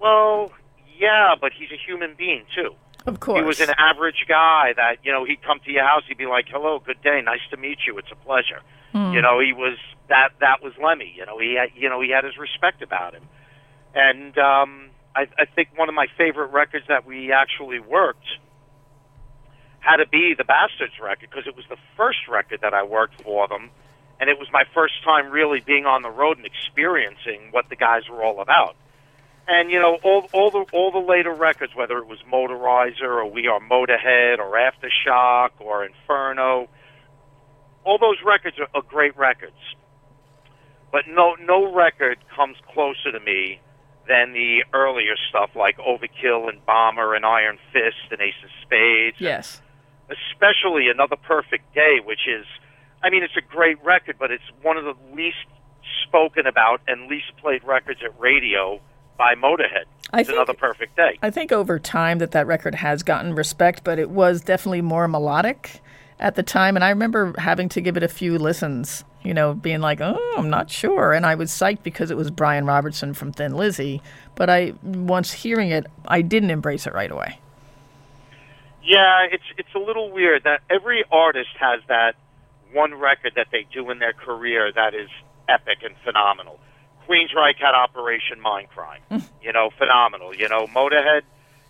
Well, 0.00 0.52
yeah, 0.98 1.34
but 1.40 1.52
he's 1.52 1.70
a 1.70 1.76
human 1.76 2.14
being 2.16 2.44
too. 2.54 2.74
Of 3.06 3.20
course. 3.20 3.40
He 3.40 3.44
was 3.44 3.60
an 3.60 3.74
average 3.78 4.26
guy 4.28 4.72
that, 4.76 4.98
you 5.02 5.10
know, 5.10 5.24
he'd 5.24 5.42
come 5.42 5.60
to 5.64 5.70
your 5.70 5.84
house, 5.84 6.02
he'd 6.06 6.18
be 6.18 6.26
like, 6.26 6.46
Hello, 6.48 6.78
good 6.78 7.02
day, 7.02 7.20
nice 7.24 7.40
to 7.50 7.56
meet 7.56 7.78
you, 7.86 7.98
it's 7.98 8.10
a 8.12 8.16
pleasure. 8.16 8.60
Hmm. 8.92 9.12
You 9.12 9.22
know, 9.22 9.40
he 9.40 9.52
was 9.52 9.78
that 10.08 10.30
that 10.40 10.62
was 10.62 10.72
Lemmy. 10.82 11.12
You 11.16 11.26
know, 11.26 11.38
he 11.38 11.54
had 11.54 11.70
you 11.74 11.88
know, 11.88 12.00
he 12.00 12.10
had 12.10 12.24
his 12.24 12.36
respect 12.36 12.82
about 12.82 13.14
him. 13.14 13.22
And 13.94 14.36
um 14.38 14.90
I 15.16 15.26
I 15.38 15.44
think 15.46 15.70
one 15.76 15.88
of 15.88 15.94
my 15.94 16.06
favorite 16.16 16.52
records 16.52 16.86
that 16.88 17.06
we 17.06 17.32
actually 17.32 17.80
worked 17.80 18.26
had 19.80 19.96
to 19.96 20.06
be 20.06 20.34
the 20.36 20.44
Bastards 20.44 20.94
record 21.02 21.28
because 21.30 21.46
it 21.46 21.56
was 21.56 21.64
the 21.68 21.78
first 21.96 22.28
record 22.28 22.60
that 22.62 22.72
I 22.72 22.84
worked 22.84 23.20
for 23.22 23.48
them 23.48 23.70
and 24.22 24.30
it 24.30 24.38
was 24.38 24.46
my 24.52 24.62
first 24.72 25.02
time 25.02 25.32
really 25.32 25.58
being 25.58 25.84
on 25.84 26.02
the 26.02 26.10
road 26.10 26.36
and 26.36 26.46
experiencing 26.46 27.48
what 27.50 27.68
the 27.68 27.74
guys 27.74 28.02
were 28.08 28.22
all 28.22 28.40
about. 28.40 28.76
And 29.48 29.70
you 29.70 29.80
know, 29.80 29.98
all 30.02 30.28
all 30.32 30.50
the 30.50 30.64
all 30.72 30.92
the 30.92 30.98
later 30.98 31.34
records, 31.34 31.74
whether 31.74 31.98
it 31.98 32.06
was 32.06 32.18
Motorizer 32.30 33.02
or 33.02 33.26
We 33.26 33.48
Are 33.48 33.60
Motorhead 33.60 34.38
or 34.38 34.56
Aftershock 34.56 35.50
or 35.58 35.84
Inferno, 35.84 36.68
all 37.84 37.98
those 37.98 38.18
records 38.24 38.56
are, 38.60 38.68
are 38.74 38.82
great 38.82 39.16
records. 39.16 39.56
But 40.92 41.02
no 41.08 41.34
no 41.40 41.72
record 41.72 42.18
comes 42.34 42.56
closer 42.72 43.10
to 43.10 43.20
me 43.20 43.60
than 44.08 44.32
the 44.32 44.64
earlier 44.72 45.14
stuff 45.28 45.50
like 45.56 45.76
Overkill 45.78 46.48
and 46.48 46.64
Bomber 46.64 47.14
and 47.14 47.24
Iron 47.24 47.58
Fist 47.72 48.10
and 48.10 48.20
Ace 48.20 48.34
of 48.44 48.50
Spades. 48.62 49.16
Yes. 49.18 49.60
Especially 50.08 50.88
Another 50.88 51.16
Perfect 51.16 51.74
Day, 51.74 51.98
which 52.04 52.28
is 52.28 52.46
I 53.02 53.10
mean, 53.10 53.24
it's 53.24 53.36
a 53.36 53.42
great 53.42 53.82
record, 53.82 54.16
but 54.18 54.30
it's 54.30 54.44
one 54.62 54.76
of 54.76 54.84
the 54.84 54.94
least 55.14 55.46
spoken 56.06 56.46
about 56.46 56.80
and 56.86 57.08
least 57.08 57.36
played 57.40 57.64
records 57.64 58.00
at 58.04 58.18
radio 58.20 58.80
by 59.16 59.34
Motorhead. 59.34 59.84
I 60.12 60.20
It's 60.20 60.28
think- 60.28 60.36
Another 60.38 60.54
Perfect 60.54 60.96
Day. 60.96 61.18
I 61.22 61.30
think 61.30 61.52
over 61.52 61.78
time 61.78 62.18
that 62.18 62.32
that 62.32 62.46
record 62.46 62.74
has 62.76 63.02
gotten 63.02 63.34
respect, 63.34 63.82
but 63.84 63.98
it 63.98 64.10
was 64.10 64.42
definitely 64.42 64.82
more 64.82 65.08
melodic 65.08 65.80
at 66.20 66.34
the 66.34 66.42
time. 66.42 66.76
And 66.76 66.84
I 66.84 66.90
remember 66.90 67.34
having 67.38 67.68
to 67.70 67.80
give 67.80 67.96
it 67.96 68.02
a 68.02 68.08
few 68.08 68.38
listens, 68.38 69.04
you 69.22 69.32
know, 69.32 69.54
being 69.54 69.80
like, 69.80 70.00
oh, 70.00 70.34
I'm 70.36 70.50
not 70.50 70.70
sure. 70.70 71.12
And 71.12 71.24
I 71.24 71.34
was 71.34 71.50
psyched 71.50 71.82
because 71.82 72.10
it 72.10 72.16
was 72.16 72.30
Brian 72.30 72.66
Robertson 72.66 73.14
from 73.14 73.32
Thin 73.32 73.54
Lizzy. 73.54 74.02
But 74.34 74.50
I, 74.50 74.74
once 74.82 75.32
hearing 75.32 75.70
it, 75.70 75.86
I 76.06 76.20
didn't 76.22 76.50
embrace 76.50 76.86
it 76.86 76.92
right 76.92 77.10
away. 77.10 77.38
Yeah, 78.84 79.26
it's 79.30 79.44
it's 79.56 79.72
a 79.76 79.78
little 79.78 80.10
weird 80.10 80.42
that 80.44 80.60
every 80.68 81.04
artist 81.12 81.50
has 81.60 81.80
that 81.86 82.16
one 82.72 82.94
record 82.94 83.32
that 83.36 83.46
they 83.52 83.64
do 83.72 83.88
in 83.90 84.00
their 84.00 84.12
career 84.12 84.72
that 84.74 84.92
is 84.94 85.08
epic 85.48 85.78
and 85.84 85.94
phenomenal. 86.04 86.58
Queensryche 87.12 87.58
had 87.58 87.74
Operation 87.74 88.38
Mindcrime, 88.40 89.22
you 89.42 89.52
know, 89.52 89.70
phenomenal. 89.76 90.34
You 90.34 90.48
know, 90.48 90.66
Motorhead, 90.66 91.22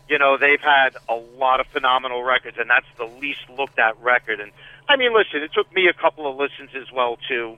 you 0.09 0.19
know, 0.19 0.37
they've 0.39 0.61
had 0.61 0.97
a 1.09 1.15
lot 1.15 1.61
of 1.61 1.67
phenomenal 1.69 2.23
records, 2.23 2.57
and 2.59 2.71
that's 2.71 2.87
the 2.97 3.05
least 3.05 3.41
looked 3.57 3.79
at 3.79 4.01
record. 4.01 4.41
And 4.41 4.53
I 4.89 4.97
mean, 4.97 5.13
listen, 5.13 5.43
it 5.43 5.53
took 5.53 5.73
me 5.75 5.89
a 5.89 5.93
couple 5.93 6.31
of 6.31 6.37
listens 6.37 6.71
as 6.77 6.93
well 6.93 7.19
too, 7.29 7.57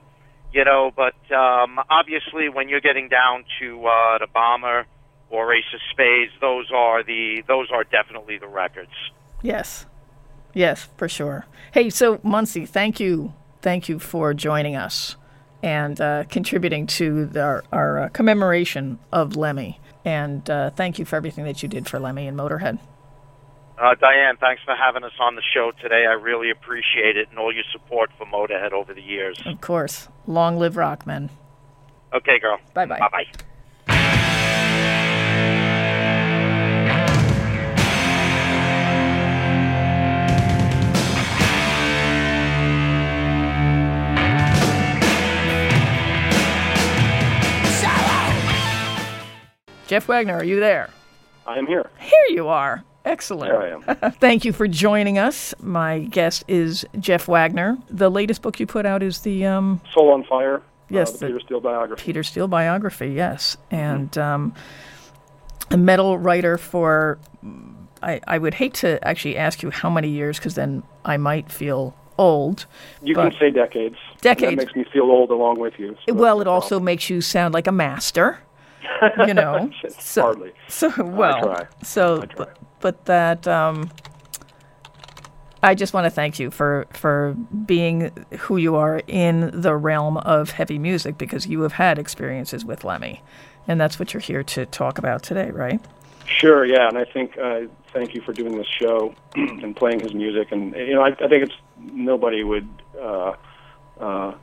you 0.51 0.65
know. 0.65 0.91
But 0.95 1.15
um, 1.31 1.79
obviously, 1.89 2.49
when 2.49 2.69
you're 2.69 2.81
getting 2.81 3.07
down 3.07 3.45
to 3.59 3.85
uh, 3.85 4.17
the 4.17 4.27
Bomber 4.33 4.85
or 5.29 5.53
Ace 5.53 5.65
of 5.73 5.79
Spades, 5.91 6.31
those 6.41 6.71
are 6.73 7.03
the 7.03 7.43
those 7.47 7.69
are 7.71 7.83
definitely 7.83 8.39
the 8.39 8.47
records. 8.47 8.93
Yes. 9.43 9.85
Yes, 10.53 10.87
for 10.95 11.09
sure. 11.09 11.45
Hey, 11.73 11.89
so 11.89 12.19
Munsey, 12.23 12.65
thank 12.65 12.99
you. 12.99 13.33
Thank 13.61 13.89
you 13.89 13.99
for 13.99 14.33
joining 14.33 14.75
us 14.75 15.17
and 15.65 15.99
uh, 15.99 16.23
contributing 16.29 16.85
to 16.85 17.25
the, 17.25 17.41
our, 17.41 17.63
our 17.73 17.99
uh, 18.03 18.09
commemoration 18.09 18.99
of 19.11 19.35
Lemmy. 19.35 19.79
And 20.05 20.47
uh, 20.47 20.69
thank 20.69 20.99
you 20.99 21.05
for 21.05 21.15
everything 21.15 21.43
that 21.45 21.63
you 21.63 21.67
did 21.67 21.87
for 21.87 21.99
Lemmy 21.99 22.27
and 22.27 22.37
Motorhead. 22.37 22.77
Uh, 23.77 23.95
Diane, 23.95 24.37
thanks 24.37 24.61
for 24.63 24.75
having 24.75 25.03
us 25.03 25.11
on 25.19 25.35
the 25.35 25.41
show 25.53 25.71
today. 25.81 26.05
I 26.05 26.13
really 26.13 26.51
appreciate 26.51 27.17
it 27.17 27.29
and 27.29 27.39
all 27.39 27.51
your 27.51 27.63
support 27.71 28.11
for 28.15 28.25
Motorhead 28.25 28.71
over 28.73 28.93
the 28.93 29.01
years. 29.01 29.41
Of 29.43 29.59
course. 29.59 30.07
Long 30.27 30.57
live 30.57 30.75
Rockman. 30.75 31.29
Okay, 32.13 32.39
girl. 32.39 32.59
Bye-bye. 32.75 32.99
Bye 32.99 33.09
bye. 33.11 33.25
Jeff 49.87 50.07
Wagner, 50.07 50.35
are 50.35 50.43
you 50.43 50.59
there? 50.59 50.89
I 51.45 51.57
am 51.57 51.67
here. 51.67 51.89
Here 51.99 52.25
you 52.29 52.47
are. 52.47 52.83
Excellent. 53.03 53.51
There 53.51 53.61
I 53.61 53.69
am. 54.07 54.11
Thank 54.19 54.45
you 54.45 54.51
for 54.51 54.67
joining 54.67 55.19
us. 55.19 55.53
My 55.61 55.99
guest 55.99 56.43
is 56.47 56.85
Jeff 56.99 57.27
Wagner. 57.27 57.77
The 57.89 58.09
latest 58.09 58.41
book 58.41 58.59
you 58.59 58.65
put 58.65 58.85
out 58.85 59.03
is 59.03 59.19
the 59.19 59.45
um, 59.45 59.79
Soul 59.93 60.11
on 60.11 60.23
Fire. 60.23 60.63
Yes, 60.89 61.09
Uh, 61.09 61.11
the 61.13 61.17
the- 61.19 61.25
Peter 61.27 61.39
Steele 61.41 61.59
biography. 61.59 62.03
Peter 62.03 62.23
Steele 62.23 62.47
biography, 62.47 63.09
yes. 63.09 63.57
Mm-hmm. 63.71 63.75
And 63.75 64.17
um, 64.17 64.53
a 65.69 65.77
metal 65.77 66.17
writer 66.17 66.57
for, 66.57 67.19
I, 68.01 68.21
I 68.27 68.39
would 68.39 68.55
hate 68.55 68.73
to 68.75 69.05
actually 69.07 69.37
ask 69.37 69.61
you 69.61 69.69
how 69.69 69.89
many 69.91 70.09
years, 70.09 70.39
because 70.39 70.55
then 70.55 70.81
I 71.03 71.17
might 71.17 71.51
feel 71.51 71.95
old. 72.17 72.65
You 73.03 73.13
can 73.13 73.35
say 73.39 73.51
decades. 73.51 73.97
Decades. 74.21 74.51
That 74.51 74.57
makes 74.65 74.75
me 74.75 74.85
feel 74.91 75.03
old 75.11 75.29
along 75.29 75.59
with 75.59 75.77
you. 75.77 75.95
so 76.07 76.13
well, 76.15 76.41
it 76.41 76.47
also 76.47 76.79
makes 76.79 77.07
you 77.09 77.21
sound 77.21 77.53
like 77.53 77.67
a 77.67 77.71
master, 77.71 78.39
you 79.27 79.33
know. 79.33 79.69
so, 79.99 80.21
Hardly. 80.21 80.51
So, 80.67 80.91
well, 81.03 81.41
try. 81.41 81.67
so, 81.83 82.23
but, 82.35 82.57
but 82.79 83.05
that, 83.05 83.47
um, 83.47 83.89
I 85.63 85.73
just 85.73 85.93
want 85.93 86.05
to 86.05 86.11
thank 86.11 86.37
you 86.39 86.51
for 86.51 86.85
for 86.91 87.35
being 87.65 88.11
who 88.39 88.57
you 88.57 88.75
are 88.75 89.01
in 89.07 89.49
the 89.51 89.75
realm 89.75 90.17
of 90.17 90.51
heavy 90.51 90.77
music 90.77 91.17
because 91.17 91.47
you 91.47 91.61
have 91.61 91.73
had 91.73 91.97
experiences 91.97 92.63
with 92.63 92.83
Lemmy, 92.83 93.23
and 93.67 93.81
that's 93.81 93.97
what 93.97 94.13
you're 94.13 94.21
here 94.21 94.43
to 94.43 94.65
talk 94.67 94.97
about 94.97 95.23
today, 95.23 95.49
right? 95.49 95.79
Sure, 96.27 96.65
yeah, 96.65 96.87
and 96.87 96.97
I 96.97 97.05
think 97.05 97.37
uh, 97.37 97.61
thank 97.93 98.13
you 98.13 98.21
for 98.21 98.33
doing 98.33 98.57
this 98.57 98.67
show 98.67 99.15
and 99.35 99.75
playing 99.75 100.01
his 100.01 100.13
music, 100.13 100.51
and 100.51 100.75
you 100.75 100.93
know 100.93 101.01
I, 101.01 101.09
I 101.09 101.27
think 101.27 101.43
it's 101.43 101.55
nobody 101.79 102.43
would 102.43 102.67
uh, 102.99 103.33
uh, 103.99 104.33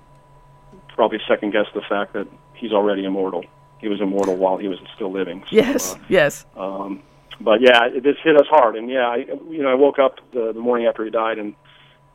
probably 0.88 1.20
second 1.28 1.52
guess 1.52 1.66
the 1.74 1.82
fact 1.82 2.12
that 2.14 2.26
he's 2.54 2.72
already 2.72 3.04
immortal. 3.04 3.44
He 3.82 3.88
was 3.88 4.00
immortal 4.00 4.36
while 4.36 4.56
he 4.56 4.68
was 4.68 4.78
still 4.94 5.12
living. 5.12 5.40
So, 5.42 5.56
yes, 5.56 5.94
uh, 5.94 5.98
yes. 6.08 6.46
Um, 6.56 7.02
but 7.40 7.60
yeah, 7.60 7.86
it, 7.86 8.02
this 8.02 8.16
hit 8.24 8.36
us 8.36 8.46
hard, 8.48 8.76
and 8.76 8.88
yeah, 8.88 9.08
I, 9.08 9.16
you 9.50 9.62
know, 9.62 9.68
I 9.68 9.74
woke 9.74 9.98
up 9.98 10.20
the, 10.32 10.52
the 10.54 10.60
morning 10.60 10.86
after 10.86 11.04
he 11.04 11.10
died 11.10 11.38
and 11.38 11.54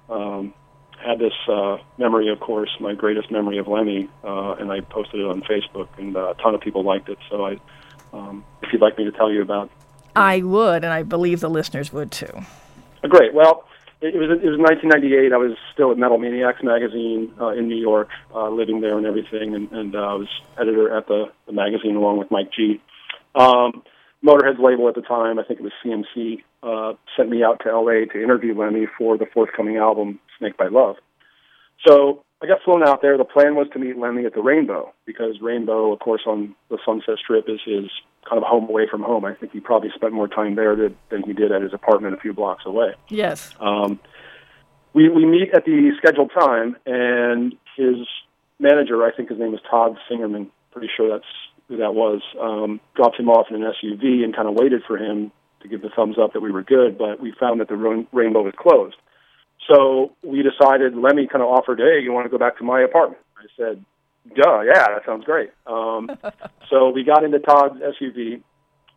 um, 0.10 0.54
had 0.98 1.20
this 1.20 1.34
uh, 1.48 1.78
memory, 1.98 2.30
of 2.30 2.40
course, 2.40 2.70
my 2.80 2.94
greatest 2.94 3.30
memory 3.30 3.58
of 3.58 3.68
Lemmy, 3.68 4.10
uh, 4.24 4.54
and 4.54 4.72
I 4.72 4.80
posted 4.80 5.20
it 5.20 5.26
on 5.28 5.42
Facebook, 5.42 5.90
and 5.98 6.16
uh, 6.16 6.30
a 6.32 6.42
ton 6.42 6.56
of 6.56 6.62
people 6.62 6.84
liked 6.84 7.10
it. 7.10 7.20
So 7.30 7.46
I, 7.46 7.60
um, 8.14 8.44
if 8.64 8.74
you'd 8.74 8.82
like 8.82 8.98
me 8.98 9.04
to 9.04 9.12
tell 9.12 9.32
you 9.32 9.42
about, 9.42 9.70
I 10.16 10.42
would, 10.42 10.84
and 10.84 10.92
I 10.92 11.04
believe 11.04 11.42
the 11.42 11.50
listeners 11.50 11.94
would 11.94 12.12
too. 12.12 12.32
Uh, 13.04 13.08
great. 13.08 13.34
Well, 13.34 13.68
it, 14.02 14.14
was 14.16 14.30
it 14.30 14.50
was 14.50 14.60
1998. 14.60 15.34
I 15.34 15.38
was 15.38 15.58
still 15.74 15.92
at 15.92 15.98
Metal 15.98 16.18
Maniacs 16.18 16.62
magazine 16.64 17.34
uh, 17.40 17.50
in 17.50 17.68
New 17.68 17.78
York, 17.78 18.10
uh, 18.34 18.50
living 18.50 18.82
there 18.82 18.98
and 18.98 19.06
everything, 19.06 19.56
and, 19.56 19.72
and 19.72 19.96
uh, 19.96 20.00
I 20.00 20.14
was 20.14 20.28
editor 20.60 20.96
at 20.96 21.08
the, 21.08 21.26
the 21.48 21.54
magazine 21.54 21.96
along 21.96 22.18
with 22.18 22.30
Mike 22.30 22.52
G. 22.52 22.82
Um, 23.36 23.84
Motorhead's 24.24 24.60
label 24.60 24.88
at 24.88 24.96
the 24.96 25.02
time, 25.02 25.40
I 25.40 25.44
think 25.44 25.60
it 25.60 25.64
was 25.64 25.74
CMC, 25.86 26.44
uh, 26.64 26.94
sent 27.16 27.30
me 27.30 27.44
out 27.44 27.62
to 27.64 27.72
LA 27.72 28.06
to 28.12 28.24
interview 28.24 28.58
Lemmy 28.58 28.88
for 28.98 29.18
the 29.18 29.28
forthcoming 29.32 29.78
album, 29.78 30.20
Snake 30.40 30.58
Bite 30.58 30.72
Love. 30.72 30.96
So 31.88 32.24
I 32.42 32.46
got 32.46 32.62
flown 32.64 32.88
out 32.88 33.02
there. 33.02 33.18
The 33.18 33.26
plan 33.26 33.56
was 33.56 33.68
to 33.74 33.80
meet 33.80 33.98
Lemmy 33.98 34.26
at 34.26 34.34
the 34.34 34.42
Rainbow 34.42 34.94
because 35.06 35.42
Rainbow, 35.42 35.92
of 35.92 36.00
course, 36.00 36.22
on 36.28 36.56
the 36.70 36.78
Sunset 36.86 37.16
Strip 37.24 37.46
is 37.50 37.60
his 37.66 37.90
kind 38.30 38.38
of 38.38 38.44
home 38.44 38.70
away 38.70 38.88
from 38.90 39.02
home. 39.02 39.26
I 39.26 39.34
think 39.34 39.54
he 39.54 39.60
probably 39.60 39.90
spent 39.96 40.14
more 40.14 40.28
time 40.28 40.56
there 40.56 40.76
than 40.76 41.24
he 41.26 41.34
did 41.34 41.52
at 41.52 41.64
his 41.64 41.74
apartment 41.74 42.14
a 42.14 42.18
few 42.18 42.34
blocks 42.34 42.64
away. 42.66 42.94
Yes. 43.10 43.54
Um, 43.60 44.00
we 44.94 45.10
we 45.10 45.26
meet 45.26 45.50
at 45.54 45.66
the 45.66 45.92
scheduled 45.98 46.32
time, 46.32 46.78
and 46.86 47.56
his 47.76 47.96
manager, 48.60 49.04
I 49.04 49.12
think 49.12 49.30
his 49.30 49.40
name 49.40 49.54
is 49.56 49.60
Todd 49.70 49.98
Singerman. 50.10 50.48
Pretty 50.72 50.90
sure 50.96 51.10
that's 51.10 51.26
who 51.68 51.78
that 51.78 51.96
was, 51.96 52.22
um, 52.40 52.80
dropped 52.96 53.20
him 53.20 53.30
off 53.30 53.48
in 53.50 53.64
an 53.64 53.74
SUV 53.84 54.24
and 54.24 54.36
kind 54.36 54.48
of 54.48 54.54
waited 54.54 54.84
for 54.88 54.98
him 54.98 55.32
to 55.62 55.68
give 55.68 55.82
the 55.82 55.90
thumbs 55.90 56.18
up 56.22 56.34
that 56.34 56.42
we 56.42 56.52
were 56.52 56.64
good, 56.64 56.98
but 56.98 57.20
we 57.20 57.34
found 57.40 57.60
that 57.60 57.68
the 57.68 57.76
rainbow 57.76 58.44
was 58.44 58.54
closed. 58.58 58.96
So 59.68 60.14
we 60.24 60.44
decided, 60.44 60.96
Lemmy 60.96 61.28
kind 61.28 61.42
of 61.42 61.50
offered, 61.50 61.80
hey, 61.80 62.00
you 62.02 62.12
want 62.14 62.26
to 62.26 62.30
go 62.30 62.38
back 62.38 62.58
to 62.60 62.64
my 62.64 62.82
apartment? 62.82 63.22
I 63.38 63.46
said, 63.58 63.84
duh, 64.36 64.62
yeah, 64.62 64.88
that 64.88 65.04
sounds 65.06 65.26
great. 65.26 65.52
Um, 65.66 66.10
so 66.70 66.90
we 66.90 67.04
got 67.04 67.24
into 67.24 67.40
Todd's 67.40 67.80
SUV. 67.82 68.42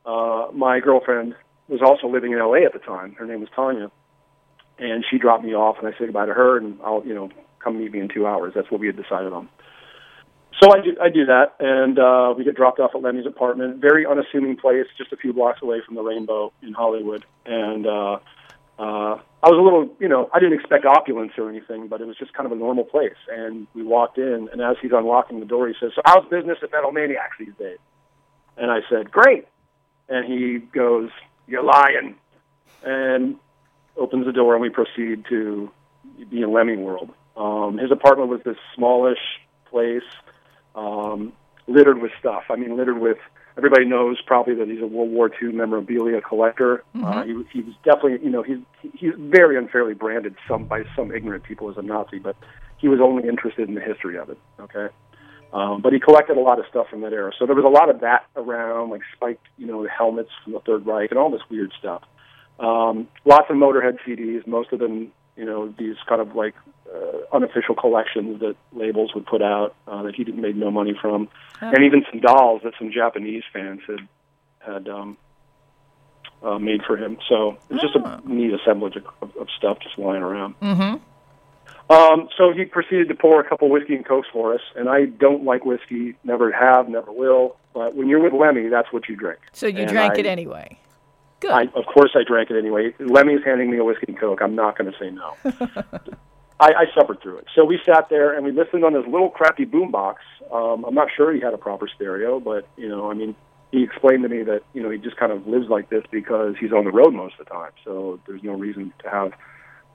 Uh, 0.06 0.52
my 0.52 0.80
girlfriend 0.80 1.34
was 1.68 1.80
also 1.82 2.08
living 2.08 2.32
in 2.32 2.38
LA 2.38 2.64
at 2.66 2.72
the 2.72 2.78
time. 2.78 3.14
Her 3.14 3.26
name 3.26 3.40
was 3.40 3.48
Tanya. 3.54 3.90
And 4.78 5.04
she 5.10 5.18
dropped 5.18 5.44
me 5.44 5.54
off, 5.54 5.76
and 5.78 5.86
I 5.86 5.92
said 5.92 6.06
goodbye 6.06 6.26
to 6.26 6.34
her, 6.34 6.56
and 6.56 6.78
I'll, 6.84 7.02
you 7.04 7.14
know, 7.14 7.30
come 7.62 7.78
meet 7.78 7.92
me 7.92 8.00
in 8.00 8.08
two 8.08 8.26
hours. 8.26 8.52
That's 8.54 8.70
what 8.70 8.80
we 8.80 8.86
had 8.86 8.96
decided 8.96 9.32
on. 9.32 9.48
So 10.60 10.72
I 10.72 10.80
do, 10.82 10.96
I 11.00 11.08
do 11.08 11.26
that, 11.26 11.54
and 11.58 11.98
uh, 11.98 12.34
we 12.36 12.44
get 12.44 12.56
dropped 12.56 12.80
off 12.80 12.90
at 12.94 13.00
Lemmy's 13.00 13.26
apartment. 13.26 13.80
Very 13.80 14.04
unassuming 14.04 14.56
place, 14.56 14.86
just 14.98 15.12
a 15.12 15.16
few 15.16 15.32
blocks 15.32 15.60
away 15.62 15.80
from 15.84 15.94
the 15.94 16.02
Rainbow 16.02 16.52
in 16.62 16.72
Hollywood. 16.72 17.24
And 17.46 17.86
uh, 17.86 18.18
uh, 18.80 19.20
I 19.42 19.50
was 19.50 19.58
a 19.58 19.62
little, 19.62 19.94
you 20.00 20.08
know, 20.08 20.30
I 20.32 20.38
didn't 20.38 20.58
expect 20.58 20.86
opulence 20.86 21.32
or 21.36 21.50
anything, 21.50 21.88
but 21.88 22.00
it 22.00 22.06
was 22.06 22.16
just 22.16 22.32
kind 22.32 22.46
of 22.46 22.52
a 22.52 22.56
normal 22.56 22.84
place. 22.84 23.20
And 23.30 23.66
we 23.74 23.82
walked 23.82 24.16
in, 24.16 24.48
and 24.50 24.62
as 24.62 24.76
he's 24.80 24.92
unlocking 24.92 25.38
the 25.38 25.44
door, 25.44 25.68
he 25.68 25.74
says, 25.78 25.92
"So 25.94 26.00
how's 26.06 26.26
business 26.30 26.56
at 26.62 26.72
Metal 26.72 26.90
Maniacs 26.90 27.36
these 27.38 27.52
days?" 27.58 27.76
And 28.56 28.70
I 28.70 28.80
said, 28.88 29.10
"Great." 29.10 29.46
And 30.08 30.24
he 30.24 30.58
goes, 30.58 31.10
"You're 31.46 31.62
lying," 31.62 32.14
and 32.82 33.36
opens 33.98 34.24
the 34.24 34.32
door, 34.32 34.54
and 34.54 34.62
we 34.62 34.70
proceed 34.70 35.26
to 35.28 35.70
be 36.30 36.40
in 36.40 36.50
Lemmy 36.50 36.78
World. 36.78 37.10
Um, 37.36 37.76
his 37.76 37.90
apartment 37.90 38.30
was 38.30 38.40
this 38.44 38.56
smallish 38.74 39.40
place 39.66 40.08
um, 40.74 41.34
littered 41.66 42.00
with 42.00 42.12
stuff. 42.18 42.44
I 42.48 42.56
mean, 42.56 42.78
littered 42.78 42.98
with. 42.98 43.18
Everybody 43.56 43.84
knows 43.84 44.20
probably 44.24 44.54
that 44.54 44.68
he's 44.68 44.80
a 44.80 44.86
World 44.86 45.10
War 45.10 45.30
II 45.42 45.52
memorabilia 45.52 46.20
collector. 46.20 46.84
Mm-hmm. 46.94 47.04
Uh, 47.04 47.24
he, 47.24 47.44
he 47.52 47.60
was 47.62 47.74
definitely, 47.84 48.18
you 48.22 48.30
know, 48.30 48.42
he's 48.42 48.58
he's 48.94 49.12
very 49.18 49.58
unfairly 49.58 49.94
branded 49.94 50.34
some 50.48 50.64
by 50.64 50.84
some 50.96 51.12
ignorant 51.12 51.44
people 51.44 51.70
as 51.70 51.76
a 51.76 51.82
Nazi, 51.82 52.18
but 52.18 52.36
he 52.78 52.88
was 52.88 53.00
only 53.00 53.28
interested 53.28 53.68
in 53.68 53.74
the 53.74 53.80
history 53.80 54.18
of 54.18 54.30
it. 54.30 54.38
Okay. 54.60 54.88
Um, 55.52 55.82
but 55.82 55.92
he 55.92 55.98
collected 55.98 56.36
a 56.36 56.40
lot 56.40 56.58
of 56.60 56.66
stuff 56.70 56.88
from 56.88 57.00
that 57.00 57.12
era. 57.12 57.32
So 57.38 57.44
there 57.44 57.56
was 57.56 57.64
a 57.64 57.68
lot 57.68 57.90
of 57.90 58.00
that 58.00 58.26
around, 58.36 58.90
like 58.90 59.02
spiked, 59.14 59.46
you 59.58 59.66
know, 59.66 59.86
helmets 59.86 60.30
from 60.44 60.52
the 60.52 60.60
Third 60.60 60.86
Reich 60.86 61.10
and 61.10 61.18
all 61.18 61.30
this 61.30 61.42
weird 61.50 61.72
stuff. 61.78 62.02
Um, 62.60 63.08
lots 63.24 63.46
of 63.50 63.56
Motorhead 63.56 63.98
CDs, 64.06 64.46
most 64.46 64.72
of 64.72 64.78
them, 64.78 65.12
you 65.36 65.44
know, 65.44 65.74
these 65.76 65.96
kind 66.08 66.20
of 66.20 66.36
like 66.36 66.54
uh, 66.94 67.36
unofficial 67.36 67.74
collections 67.74 68.40
that 68.40 68.56
labels 68.72 69.14
would 69.14 69.26
put 69.26 69.42
out 69.42 69.74
uh, 69.86 70.02
that 70.02 70.14
he 70.14 70.24
didn't 70.24 70.40
made 70.40 70.56
no 70.56 70.70
money 70.70 70.94
from, 71.00 71.28
Oh. 71.62 71.68
and 71.68 71.84
even 71.84 72.04
some 72.10 72.20
dolls 72.20 72.62
that 72.64 72.72
some 72.78 72.90
Japanese 72.90 73.42
fans 73.52 73.80
had 73.86 74.00
had 74.60 74.88
um, 74.88 75.16
uh, 76.42 76.58
made 76.58 76.82
for 76.86 76.96
him. 76.96 77.18
So 77.28 77.58
it 77.68 77.74
was 77.74 77.82
just 77.82 77.96
Oh. 77.96 78.04
a 78.04 78.20
neat 78.28 78.52
assemblage 78.54 78.96
of, 78.96 79.04
of, 79.22 79.36
of 79.36 79.48
stuff 79.56 79.78
just 79.80 79.98
lying 79.98 80.22
around. 80.22 80.58
Mm-hmm. 80.60 80.96
Um, 81.92 82.28
so 82.38 82.52
he 82.52 82.64
proceeded 82.66 83.08
to 83.08 83.14
pour 83.14 83.40
a 83.40 83.48
couple 83.48 83.68
whiskey 83.68 83.94
and 83.96 84.06
cokes 84.06 84.28
for 84.32 84.54
us, 84.54 84.60
and 84.76 84.88
I 84.88 85.06
don't 85.06 85.44
like 85.44 85.64
whiskey, 85.64 86.14
never 86.24 86.52
have, 86.52 86.88
never 86.88 87.10
will. 87.12 87.56
But 87.74 87.94
when 87.96 88.08
you're 88.08 88.20
with 88.20 88.32
Lemmy, 88.32 88.68
that's 88.68 88.92
what 88.92 89.08
you 89.08 89.16
drink. 89.16 89.40
So 89.52 89.66
you 89.66 89.78
And 89.80 89.90
drank 89.90 90.14
I- 90.14 90.20
it 90.20 90.26
anyway. 90.26 90.78
Good. 91.40 91.50
I, 91.52 91.62
of 91.74 91.86
course, 91.86 92.10
I 92.14 92.22
drank 92.22 92.50
it 92.50 92.58
anyway. 92.58 92.94
Lemmy's 92.98 93.42
handing 93.44 93.70
me 93.70 93.78
a 93.78 93.84
whiskey 93.84 94.04
and 94.08 94.18
coke. 94.20 94.40
I'm 94.42 94.54
not 94.54 94.76
going 94.76 94.92
to 94.92 94.98
say 94.98 95.10
no. 95.10 95.34
I, 96.60 96.82
I 96.82 96.84
suffered 96.94 97.22
through 97.22 97.38
it. 97.38 97.46
So 97.54 97.64
we 97.64 97.80
sat 97.86 98.10
there 98.10 98.36
and 98.36 98.44
we 98.44 98.52
listened 98.52 98.84
on 98.84 98.92
this 98.92 99.04
little 99.06 99.30
crappy 99.30 99.64
boombox. 99.64 100.16
Um, 100.52 100.84
I'm 100.84 100.94
not 100.94 101.08
sure 101.16 101.32
he 101.32 101.40
had 101.40 101.54
a 101.54 101.58
proper 101.58 101.88
stereo, 101.88 102.38
but 102.38 102.68
you 102.76 102.88
know, 102.88 103.10
I 103.10 103.14
mean, 103.14 103.34
he 103.72 103.82
explained 103.82 104.22
to 104.24 104.28
me 104.28 104.42
that 104.42 104.62
you 104.74 104.82
know 104.82 104.90
he 104.90 104.98
just 104.98 105.16
kind 105.16 105.32
of 105.32 105.46
lives 105.46 105.68
like 105.68 105.88
this 105.88 106.04
because 106.10 106.54
he's 106.60 106.72
on 106.72 106.84
the 106.84 106.90
road 106.90 107.14
most 107.14 107.34
of 107.40 107.46
the 107.46 107.50
time. 107.50 107.70
So 107.84 108.20
there's 108.26 108.42
no 108.42 108.52
reason 108.52 108.92
to 109.02 109.08
have 109.08 109.32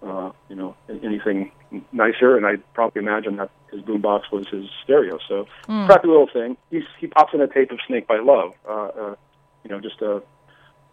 uh, 0.02 0.32
you 0.50 0.56
know 0.56 0.76
anything 0.90 1.52
nicer. 1.92 2.36
And 2.36 2.46
I 2.46 2.56
probably 2.74 3.02
imagine 3.02 3.36
that 3.38 3.52
his 3.72 3.82
boombox 3.82 4.32
was 4.32 4.48
his 4.48 4.66
stereo. 4.84 5.20
So 5.28 5.48
crappy 5.86 6.08
little 6.08 6.30
thing. 6.32 6.58
He 6.72 6.82
he 7.00 7.08
pops 7.08 7.34
in 7.34 7.42
a 7.42 7.48
tape 7.48 7.72
of 7.72 7.80
Snake 7.86 8.08
Bite 8.08 8.24
Love. 8.24 8.54
Uh, 8.68 8.72
uh, 8.72 9.16
you 9.64 9.70
know, 9.70 9.80
just 9.80 10.02
a 10.02 10.24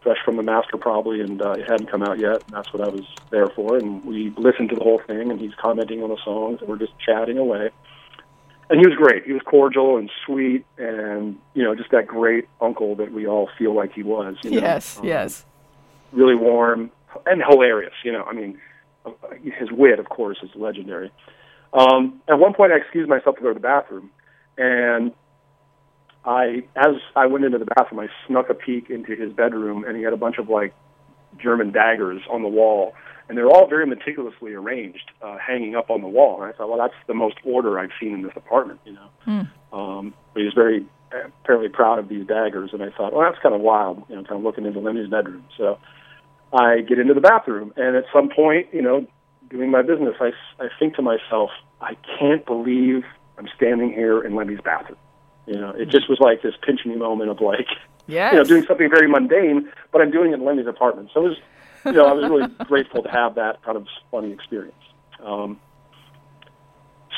fresh 0.02 0.18
from 0.24 0.36
the 0.36 0.42
master 0.42 0.76
probably, 0.76 1.20
and 1.20 1.40
uh, 1.40 1.52
it 1.52 1.68
hadn't 1.68 1.90
come 1.90 2.02
out 2.02 2.18
yet. 2.18 2.42
And 2.46 2.54
that's 2.54 2.72
what 2.72 2.82
I 2.82 2.88
was 2.88 3.04
there 3.30 3.48
for. 3.48 3.76
And 3.76 4.04
we 4.04 4.30
listened 4.36 4.70
to 4.70 4.76
the 4.76 4.82
whole 4.82 5.00
thing, 5.06 5.30
and 5.30 5.40
he's 5.40 5.54
commenting 5.60 6.02
on 6.02 6.10
the 6.10 6.18
songs, 6.24 6.60
and 6.60 6.68
we're 6.68 6.78
just 6.78 6.92
chatting 6.98 7.38
away. 7.38 7.70
And 8.70 8.80
he 8.80 8.86
was 8.86 8.96
great. 8.96 9.24
He 9.24 9.32
was 9.32 9.42
cordial 9.44 9.98
and 9.98 10.10
sweet, 10.24 10.64
and 10.78 11.38
you 11.54 11.62
know, 11.62 11.74
just 11.74 11.90
that 11.90 12.06
great 12.06 12.48
uncle 12.60 12.96
that 12.96 13.12
we 13.12 13.26
all 13.26 13.48
feel 13.58 13.74
like 13.74 13.92
he 13.92 14.02
was. 14.02 14.36
You 14.42 14.52
know? 14.52 14.60
yes, 14.60 14.98
Um, 14.98 15.04
yes. 15.04 15.44
Really 16.12 16.34
warm 16.34 16.90
and 17.26 17.42
hilarious. 17.46 17.92
You 18.04 18.12
know, 18.12 18.24
I 18.24 18.32
mean, 18.32 18.58
uh, 19.04 19.10
his 19.42 19.70
wit, 19.70 19.98
of 19.98 20.08
course, 20.08 20.38
is 20.42 20.50
legendary. 20.54 21.10
Um, 21.72 22.20
at 22.28 22.38
one 22.38 22.54
point, 22.54 22.72
I 22.72 22.76
excused 22.76 23.08
myself 23.08 23.36
to 23.36 23.42
go 23.42 23.48
to 23.48 23.54
the 23.54 23.60
bathroom, 23.60 24.10
and 24.58 25.12
I, 26.24 26.64
as 26.76 26.96
I 27.16 27.26
went 27.26 27.44
into 27.44 27.58
the 27.58 27.64
bathroom, 27.64 28.00
I 28.00 28.08
snuck 28.26 28.48
a 28.48 28.54
peek 28.54 28.90
into 28.90 29.16
his 29.16 29.32
bedroom, 29.32 29.84
and 29.84 29.96
he 29.96 30.02
had 30.02 30.12
a 30.12 30.16
bunch 30.16 30.38
of 30.38 30.48
like 30.48 30.74
German 31.42 31.72
daggers 31.72 32.22
on 32.30 32.42
the 32.42 32.48
wall, 32.48 32.94
and 33.28 33.36
they're 33.36 33.48
all 33.48 33.66
very 33.68 33.86
meticulously 33.86 34.52
arranged, 34.52 35.10
uh, 35.22 35.38
hanging 35.38 35.74
up 35.74 35.90
on 35.90 36.00
the 36.00 36.08
wall. 36.08 36.42
And 36.42 36.52
I 36.52 36.56
thought, 36.56 36.68
well, 36.68 36.78
that's 36.78 36.94
the 37.06 37.14
most 37.14 37.36
order 37.44 37.78
I've 37.78 37.90
seen 38.00 38.14
in 38.14 38.22
this 38.22 38.32
apartment, 38.36 38.80
you 38.84 38.92
know. 38.92 39.08
Um, 39.72 40.14
but 40.32 40.40
he 40.40 40.44
was 40.44 40.54
very 40.54 40.86
apparently 41.40 41.68
proud 41.68 41.98
of 41.98 42.08
these 42.08 42.26
daggers, 42.26 42.70
and 42.72 42.82
I 42.82 42.90
thought, 42.90 43.12
well, 43.12 43.28
that's 43.28 43.42
kind 43.42 43.54
of 43.54 43.60
wild, 43.60 44.02
you 44.08 44.16
know, 44.16 44.22
kind 44.22 44.36
of 44.36 44.42
looking 44.42 44.64
into 44.64 44.80
Lemmy's 44.80 45.10
bedroom. 45.10 45.44
So 45.56 45.78
I 46.52 46.80
get 46.80 46.98
into 46.98 47.14
the 47.14 47.20
bathroom, 47.20 47.72
and 47.76 47.96
at 47.96 48.04
some 48.12 48.28
point, 48.28 48.68
you 48.72 48.82
know, 48.82 49.06
doing 49.50 49.70
my 49.70 49.82
business, 49.82 50.14
I, 50.20 50.30
I 50.62 50.68
think 50.78 50.96
to 50.96 51.02
myself, 51.02 51.50
I 51.80 51.96
can't 52.18 52.44
believe 52.46 53.04
I'm 53.38 53.48
standing 53.56 53.90
here 53.90 54.22
in 54.22 54.34
Lemmy's 54.34 54.60
bathroom. 54.64 54.98
You 55.46 55.54
know, 55.60 55.70
it 55.70 55.88
just 55.88 56.08
was 56.08 56.20
like 56.20 56.42
this 56.42 56.54
pinch 56.62 56.84
me 56.86 56.94
moment 56.96 57.30
of 57.30 57.40
like, 57.40 57.66
Yes. 58.06 58.32
you 58.32 58.38
know, 58.38 58.44
doing 58.44 58.64
something 58.64 58.88
very 58.90 59.08
mundane, 59.08 59.70
but 59.92 60.00
I'm 60.00 60.10
doing 60.10 60.32
it 60.32 60.34
in 60.34 60.44
Lemmy's 60.44 60.66
apartment. 60.66 61.10
So 61.14 61.26
it 61.26 61.28
was, 61.30 61.38
you 61.86 61.92
know, 61.92 62.06
I 62.06 62.12
was 62.12 62.30
really 62.30 62.48
grateful 62.66 63.02
to 63.02 63.10
have 63.10 63.34
that 63.36 63.62
kind 63.64 63.76
of 63.76 63.86
funny 64.10 64.32
experience. 64.32 64.74
Um, 65.24 65.60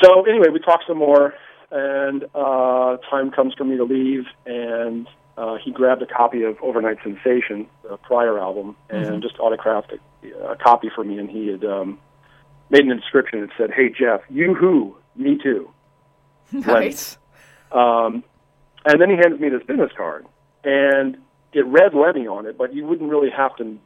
so 0.03 0.25
anyway, 0.25 0.49
we 0.53 0.59
talked 0.59 0.85
some 0.87 0.99
more, 0.99 1.35
and 1.71 2.25
uh, 2.35 2.97
time 3.11 3.31
comes 3.31 3.55
for 3.55 3.65
me 3.65 3.77
to 3.77 3.85
leave, 3.85 4.25
and 4.47 5.07
uh, 5.37 5.57
he 5.57 5.71
grabbed 5.71 6.03
a 6.03 6.07
copy 6.07 6.43
of 6.43 6.57
Overnight 6.63 6.99
Sensation, 7.03 7.67
the 7.89 7.97
prior 7.99 8.39
album, 8.39 8.77
and 8.91 9.23
just 9.23 9.39
autographed 9.39 9.93
it, 9.93 10.01
a 10.43 10.57
copy 10.57 10.91
for 10.95 11.05
me, 11.05 11.19
and 11.19 11.31
he 11.31 11.49
had 11.49 11.65
um, 11.65 11.99
made 12.71 12.85
an 12.85 12.91
inscription 12.91 13.41
that 13.41 13.51
said, 13.57 13.71
"Hey 13.71 13.89
Jeff, 13.89 14.21
you 14.29 14.55
who? 14.55 14.97
Me 15.17 15.39
too." 15.43 15.71
Nice. 16.53 17.19
Um, 17.75 18.25
and 18.87 19.01
then 19.01 19.11
he 19.11 19.17
hands 19.17 19.41
me 19.41 19.49
this 19.49 19.63
business 19.67 19.91
card, 19.97 20.27
and 20.63 21.19
it 21.53 21.67
read 21.67 21.95
Lemmy 21.95 22.27
on 22.27 22.47
it, 22.47 22.57
but 22.57 22.75
you 22.75 22.87
wouldn't 22.87 23.11
really 23.11 23.31
have 23.31 23.57
to 23.57 23.79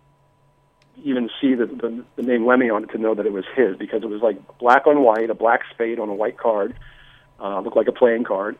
even 1.05 1.31
see 1.41 1.55
the, 1.55 1.67
the, 1.67 2.05
the 2.17 2.23
name 2.23 2.47
Lemmy 2.47 2.71
on 2.71 2.85
it 2.85 2.91
to 2.91 2.99
know 2.99 3.15
that 3.15 3.27
it 3.27 3.33
was 3.33 3.45
his 3.57 3.77
because 3.77 4.03
it 4.03 4.09
was 4.09 4.21
like 4.21 4.37
black 4.59 4.87
on 4.87 5.03
white, 5.03 5.31
a 5.31 5.35
black 5.35 5.61
spade 5.73 5.99
on 5.99 6.09
a 6.09 6.15
white 6.15 6.37
card, 6.37 6.75
uh, 7.41 7.61
looked 7.61 7.77
like 7.77 7.89
a 7.89 7.93
playing 7.93 8.25
card, 8.25 8.57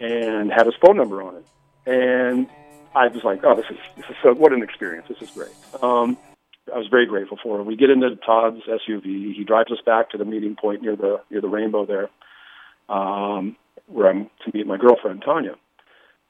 and 0.00 0.50
had 0.50 0.66
his 0.66 0.74
phone 0.84 0.96
number 0.96 1.22
on 1.22 1.36
it. 1.36 1.46
And 1.86 2.48
I 2.94 3.08
was 3.08 3.22
like, 3.24 3.40
oh, 3.44 3.54
this 3.54 3.66
is 3.70 3.76
this 3.96 4.06
is 4.08 4.16
so 4.22 4.34
what 4.34 4.52
an 4.52 4.62
experience. 4.62 5.06
This 5.08 5.20
is 5.20 5.30
great. 5.30 5.52
Um, 5.82 6.16
I 6.72 6.78
was 6.78 6.86
very 6.88 7.06
grateful 7.06 7.38
for 7.42 7.60
it. 7.60 7.64
We 7.64 7.76
get 7.76 7.90
into 7.90 8.16
Todd's 8.16 8.62
SUV. 8.66 9.34
He 9.34 9.44
drives 9.44 9.70
us 9.70 9.80
back 9.84 10.10
to 10.10 10.18
the 10.18 10.24
meeting 10.24 10.56
point 10.56 10.82
near 10.82 10.96
the 10.96 11.20
near 11.30 11.40
the 11.40 11.48
rainbow 11.48 11.84
there, 11.84 12.08
um, 12.88 13.56
where 13.86 14.08
I'm 14.08 14.30
to 14.44 14.50
meet 14.52 14.66
my 14.66 14.76
girlfriend 14.76 15.22
Tanya. 15.24 15.56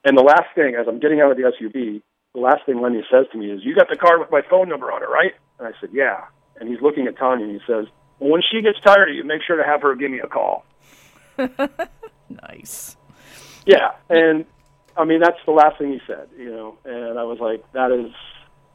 And 0.05 0.19
the 0.19 0.23
last 0.23 0.55
thing, 0.55 0.75
as 0.79 0.87
I'm 0.87 1.01
getting 1.01 1.21
out 1.21 1.31
of 1.31 1.37
the 1.37 1.45
SUV, 1.45 2.03
the 2.35 2.41
last 2.41 2.67
thing 2.67 2.81
Lemmy 2.81 3.03
says 3.11 3.27
to 3.33 3.39
me 3.39 3.51
is, 3.51 3.65
"You 3.65 3.75
got 3.75 3.89
the 3.89 3.97
card 3.97 4.21
with 4.21 4.31
my 4.31 4.43
phone 4.43 4.69
number 4.69 4.93
on 4.93 5.03
it, 5.03 5.09
right?" 5.09 5.35
And 5.59 5.69
I 5.69 5.73
said, 5.81 5.91
"Yeah." 5.93 6.25
And 6.61 6.69
he's 6.69 6.81
looking 6.81 7.07
at 7.07 7.17
Tanya 7.17 7.47
and 7.47 7.55
he 7.55 7.61
says, 7.67 7.87
"Well, 8.19 8.31
when 8.31 8.43
she 8.43 8.61
gets 8.61 8.79
tired 8.81 9.09
of 9.09 9.15
you, 9.15 9.25
make 9.25 9.43
sure 9.43 9.57
to 9.57 9.65
have 9.65 9.83
her 9.83 9.95
give 9.95 10.11
me 10.11 10.21
a 10.21 10.27
call." 10.27 10.65
nice. 12.29 12.97
Yeah, 13.67 13.93
and 14.11 14.45
I 14.97 15.05
mean 15.05 15.21
that's 15.21 15.39
the 15.47 15.53
last 15.53 15.79
thing 15.79 15.93
he 15.93 16.01
said, 16.07 16.29
you 16.37 16.51
know. 16.51 16.77
And 16.85 17.19
I 17.19 17.25
was 17.25 17.39
like, 17.41 17.65
"That 17.73 17.91
is, 17.93 18.13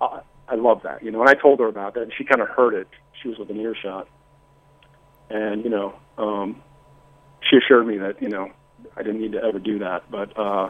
uh, 0.01 0.21
I 0.47 0.55
love 0.55 0.81
that," 0.83 1.03
you 1.03 1.11
know. 1.11 1.21
And 1.21 1.29
I 1.29 1.33
told 1.33 1.59
her 1.59 1.67
about 1.67 1.93
that, 1.93 2.03
and 2.03 2.13
she 2.17 2.23
kind 2.23 2.41
of 2.41 2.47
heard 2.47 2.73
it. 2.73 2.87
She 3.21 3.27
was 3.27 3.37
within 3.37 3.59
earshot, 3.59 4.07
and 5.29 5.63
you 5.63 5.69
know, 5.69 5.93
um, 6.17 6.61
she 7.41 7.57
assured 7.57 7.85
me 7.85 7.97
that 7.97 8.21
you 8.21 8.29
know 8.29 8.51
I 8.95 9.03
didn't 9.03 9.21
need 9.21 9.33
to 9.33 9.43
ever 9.43 9.59
do 9.59 9.79
that, 9.79 10.09
but. 10.09 10.37
uh 10.37 10.69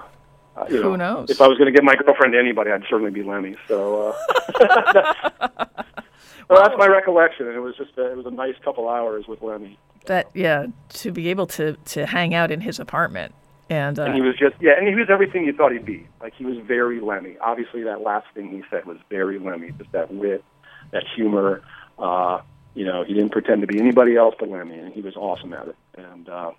uh, 0.57 0.65
you 0.67 0.81
Who 0.81 0.97
know, 0.97 1.15
knows? 1.19 1.29
If 1.29 1.39
I 1.39 1.47
was 1.47 1.57
going 1.57 1.71
to 1.71 1.71
give 1.71 1.85
my 1.85 1.95
girlfriend 1.95 2.33
to 2.33 2.39
anybody, 2.39 2.71
I'd 2.71 2.83
certainly 2.89 3.11
be 3.11 3.23
Lemmy. 3.23 3.55
So, 3.69 4.09
uh, 4.09 4.13
well, 6.49 6.61
that's 6.63 6.75
my 6.77 6.87
recollection, 6.87 7.47
and 7.47 7.55
it 7.55 7.61
was 7.61 7.77
just 7.77 7.97
a, 7.97 8.11
it 8.11 8.17
was 8.17 8.25
a 8.25 8.31
nice 8.31 8.55
couple 8.61 8.89
hours 8.89 9.25
with 9.25 9.41
Lemmy. 9.41 9.79
That 10.07 10.27
yeah, 10.33 10.65
to 10.89 11.11
be 11.11 11.29
able 11.29 11.47
to 11.47 11.77
to 11.85 12.07
hang 12.07 12.33
out 12.33 12.51
in 12.51 12.59
his 12.59 12.77
apartment 12.77 13.33
and, 13.69 13.99
uh, 13.99 14.03
And 14.03 14.15
he 14.15 14.21
was 14.21 14.35
just 14.35 14.55
yeah, 14.59 14.71
and 14.77 14.87
he 14.87 14.95
was 14.95 15.09
everything 15.09 15.45
you 15.45 15.53
thought 15.53 15.71
he'd 15.71 15.85
be. 15.85 16.07
Like 16.21 16.33
he 16.35 16.43
was 16.43 16.57
very 16.57 16.99
Lemmy. 16.99 17.37
Obviously, 17.39 17.83
that 17.83 18.01
last 18.01 18.25
thing 18.33 18.49
he 18.49 18.63
said 18.69 18.85
was 18.85 18.97
very 19.09 19.37
Lemmy. 19.37 19.71
Just 19.77 19.91
that 19.91 20.11
wit, 20.11 20.43
that 20.91 21.03
humor. 21.15 21.61
Uh, 21.97 22.41
you 22.73 22.85
know, 22.85 23.03
he 23.03 23.13
didn't 23.13 23.31
pretend 23.31 23.61
to 23.61 23.67
be 23.67 23.79
anybody 23.79 24.15
else 24.15 24.35
but 24.39 24.49
Lemmy, 24.49 24.77
and 24.77 24.93
he 24.93 25.01
was 25.01 25.15
awesome 25.15 25.53
at 25.53 25.67
it. 25.67 25.75
And 25.95 26.27
uh, 26.27 26.51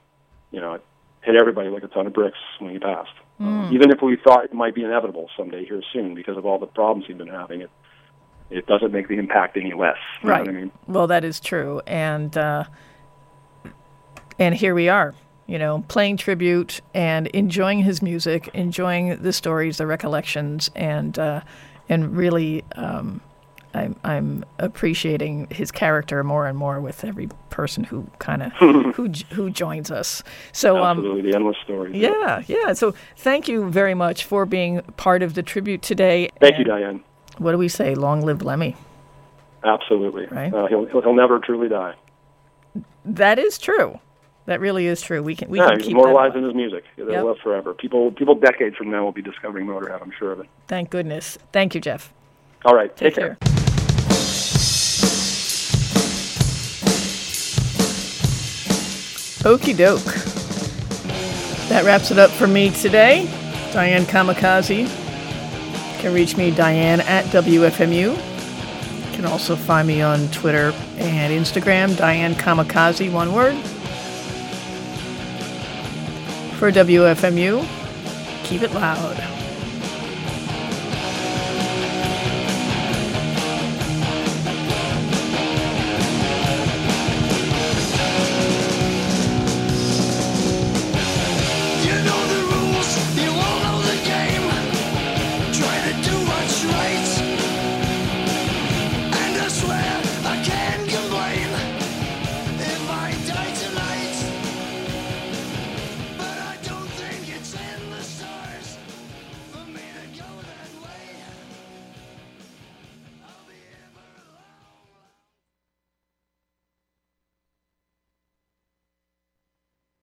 you 0.53 0.61
know, 0.61 0.75
it 0.75 0.85
hit 1.23 1.37
everybody 1.37 1.69
like 1.69 1.83
a 1.83 1.89
ton 1.89 2.07
of 2.07 2.13
bricks 2.13 2.39
when 2.59 2.73
he 2.73 2.79
passed. 2.79 3.13
Um, 3.39 3.71
even 3.73 3.91
if 3.91 4.03
we 4.03 4.17
thought 4.23 4.45
it 4.45 4.53
might 4.53 4.75
be 4.75 4.85
inevitable 4.85 5.31
someday 5.35 5.65
here 5.65 5.83
soon 5.93 6.15
because 6.15 6.37
of 6.37 6.45
all 6.45 6.59
the 6.59 6.67
problems 6.67 7.07
he'd 7.07 7.17
been 7.17 7.29
having, 7.29 7.63
it 7.63 7.71
it 8.51 8.67
doesn't 8.67 8.93
make 8.93 9.09
the 9.09 9.15
impact 9.15 9.57
any 9.57 9.73
less. 9.73 9.97
You 10.23 10.29
right. 10.29 10.45
Know 10.45 10.53
what 10.53 10.59
I 10.59 10.61
mean? 10.61 10.73
Well, 10.87 11.07
that 11.07 11.25
is 11.25 11.41
true, 11.41 11.81
and 11.87 12.37
uh, 12.37 12.65
and 14.39 14.55
here 14.55 14.75
we 14.75 14.89
are. 14.89 15.15
You 15.47 15.59
know, 15.59 15.85
playing 15.89 16.19
tribute 16.19 16.81
and 16.95 17.27
enjoying 17.29 17.81
his 17.81 18.03
music, 18.03 18.51
enjoying 18.55 19.21
the 19.23 19.33
stories, 19.33 19.79
the 19.79 19.87
recollections, 19.87 20.71
and 20.77 21.19
uh, 21.19 21.41
and 21.89 22.17
really, 22.17 22.65
um, 22.77 23.21
I'm 23.75 23.97
I'm 24.05 24.45
appreciating 24.59 25.47
his 25.51 25.71
character 25.71 26.25
more 26.25 26.47
and 26.47 26.57
more 26.59 26.81
with 26.81 27.05
every 27.05 27.29
person 27.51 27.85
who 27.85 28.07
kind 28.19 28.43
of 28.43 28.53
who 28.95 29.09
who 29.31 29.51
joins 29.51 29.91
us. 29.91 30.23
So 30.53 30.83
um, 30.83 30.99
Absolutely, 30.99 31.31
the 31.31 31.37
endless 31.37 31.57
story. 31.65 31.97
yeah, 31.97 32.43
yeah. 32.47 32.73
So 32.73 32.95
thank 33.17 33.49
you 33.49 33.71
very 33.71 33.95
much 33.95 34.25
for 34.25 34.45
being 34.47 34.81
part 34.97 35.23
of 35.23 35.35
the 35.35 35.43
tribute 35.43 35.83
today. 35.83 36.31
Thank 36.41 36.59
you, 36.59 36.65
Diane. 36.65 37.03
What 37.39 37.53
do 37.53 37.59
we 37.59 37.69
say? 37.69 37.95
Long 37.95 38.23
live 38.23 38.43
Lemmy. 38.43 38.77
Absolutely. 39.65 40.27
Right. 40.27 40.53
Uh, 40.53 40.67
he'll, 40.67 40.87
he'll 40.87 41.03
he'll 41.03 41.15
never 41.15 41.39
truly 41.39 41.69
die. 41.69 41.95
That 43.05 43.39
is 43.39 43.59
true. 43.59 43.99
That 44.47 44.61
really 44.61 44.87
is 44.87 45.01
true. 45.01 45.23
We 45.23 45.37
can 45.37 45.49
we 45.49 45.59
yeah, 45.59 45.69
can 45.71 45.81
keep 45.81 45.97
in 45.97 46.45
his 46.45 46.55
music. 46.55 46.85
They'll 46.97 47.11
Yep. 47.11 47.25
live 47.25 47.37
forever. 47.43 47.75
People 47.75 48.11
people 48.13 48.35
decades 48.35 48.77
from 48.77 48.91
now 48.91 49.05
will 49.05 49.13
be 49.13 49.23
discovering 49.23 49.67
Motorhead. 49.67 50.03
I'm 50.03 50.13
sure 50.19 50.33
of 50.33 50.41
it. 50.41 50.47
Thank 50.67 50.91
goodness. 50.91 51.39
Thank 51.53 51.75
you, 51.75 51.81
Jeff. 51.81 52.13
All 52.65 52.75
right. 52.75 52.95
Take, 52.97 53.15
Take, 53.15 53.23
care. 53.23 53.37
care. 53.41 53.50
Okie 59.41 59.75
doke. 59.75 60.05
That 61.71 61.85
wraps 61.87 62.11
it 62.11 62.19
up 62.19 62.31
for 62.31 62.47
me 62.47 62.69
today. 62.71 63.25
Diane 63.73 64.05
Kamikaze. 64.05 64.81
You 64.81 65.99
can 65.99 66.13
reach 66.13 66.37
me, 66.37 66.51
Diane, 66.51 67.01
at 67.01 67.25
WFMU. 67.27 68.15
You 68.15 69.17
can 69.17 69.25
also 69.25 69.57
find 69.57 69.89
me 69.89 70.03
on 70.03 70.29
Twitter 70.29 70.75
and 70.99 71.33
Instagram, 71.33 71.97
Diane 71.97 72.35
Kamikaze, 72.35 73.11
one 73.11 73.33
word. 73.33 73.57
For 76.59 76.71
WFMU, 76.71 77.67
keep 78.45 78.61
it 78.61 78.75
loud. 78.75 79.40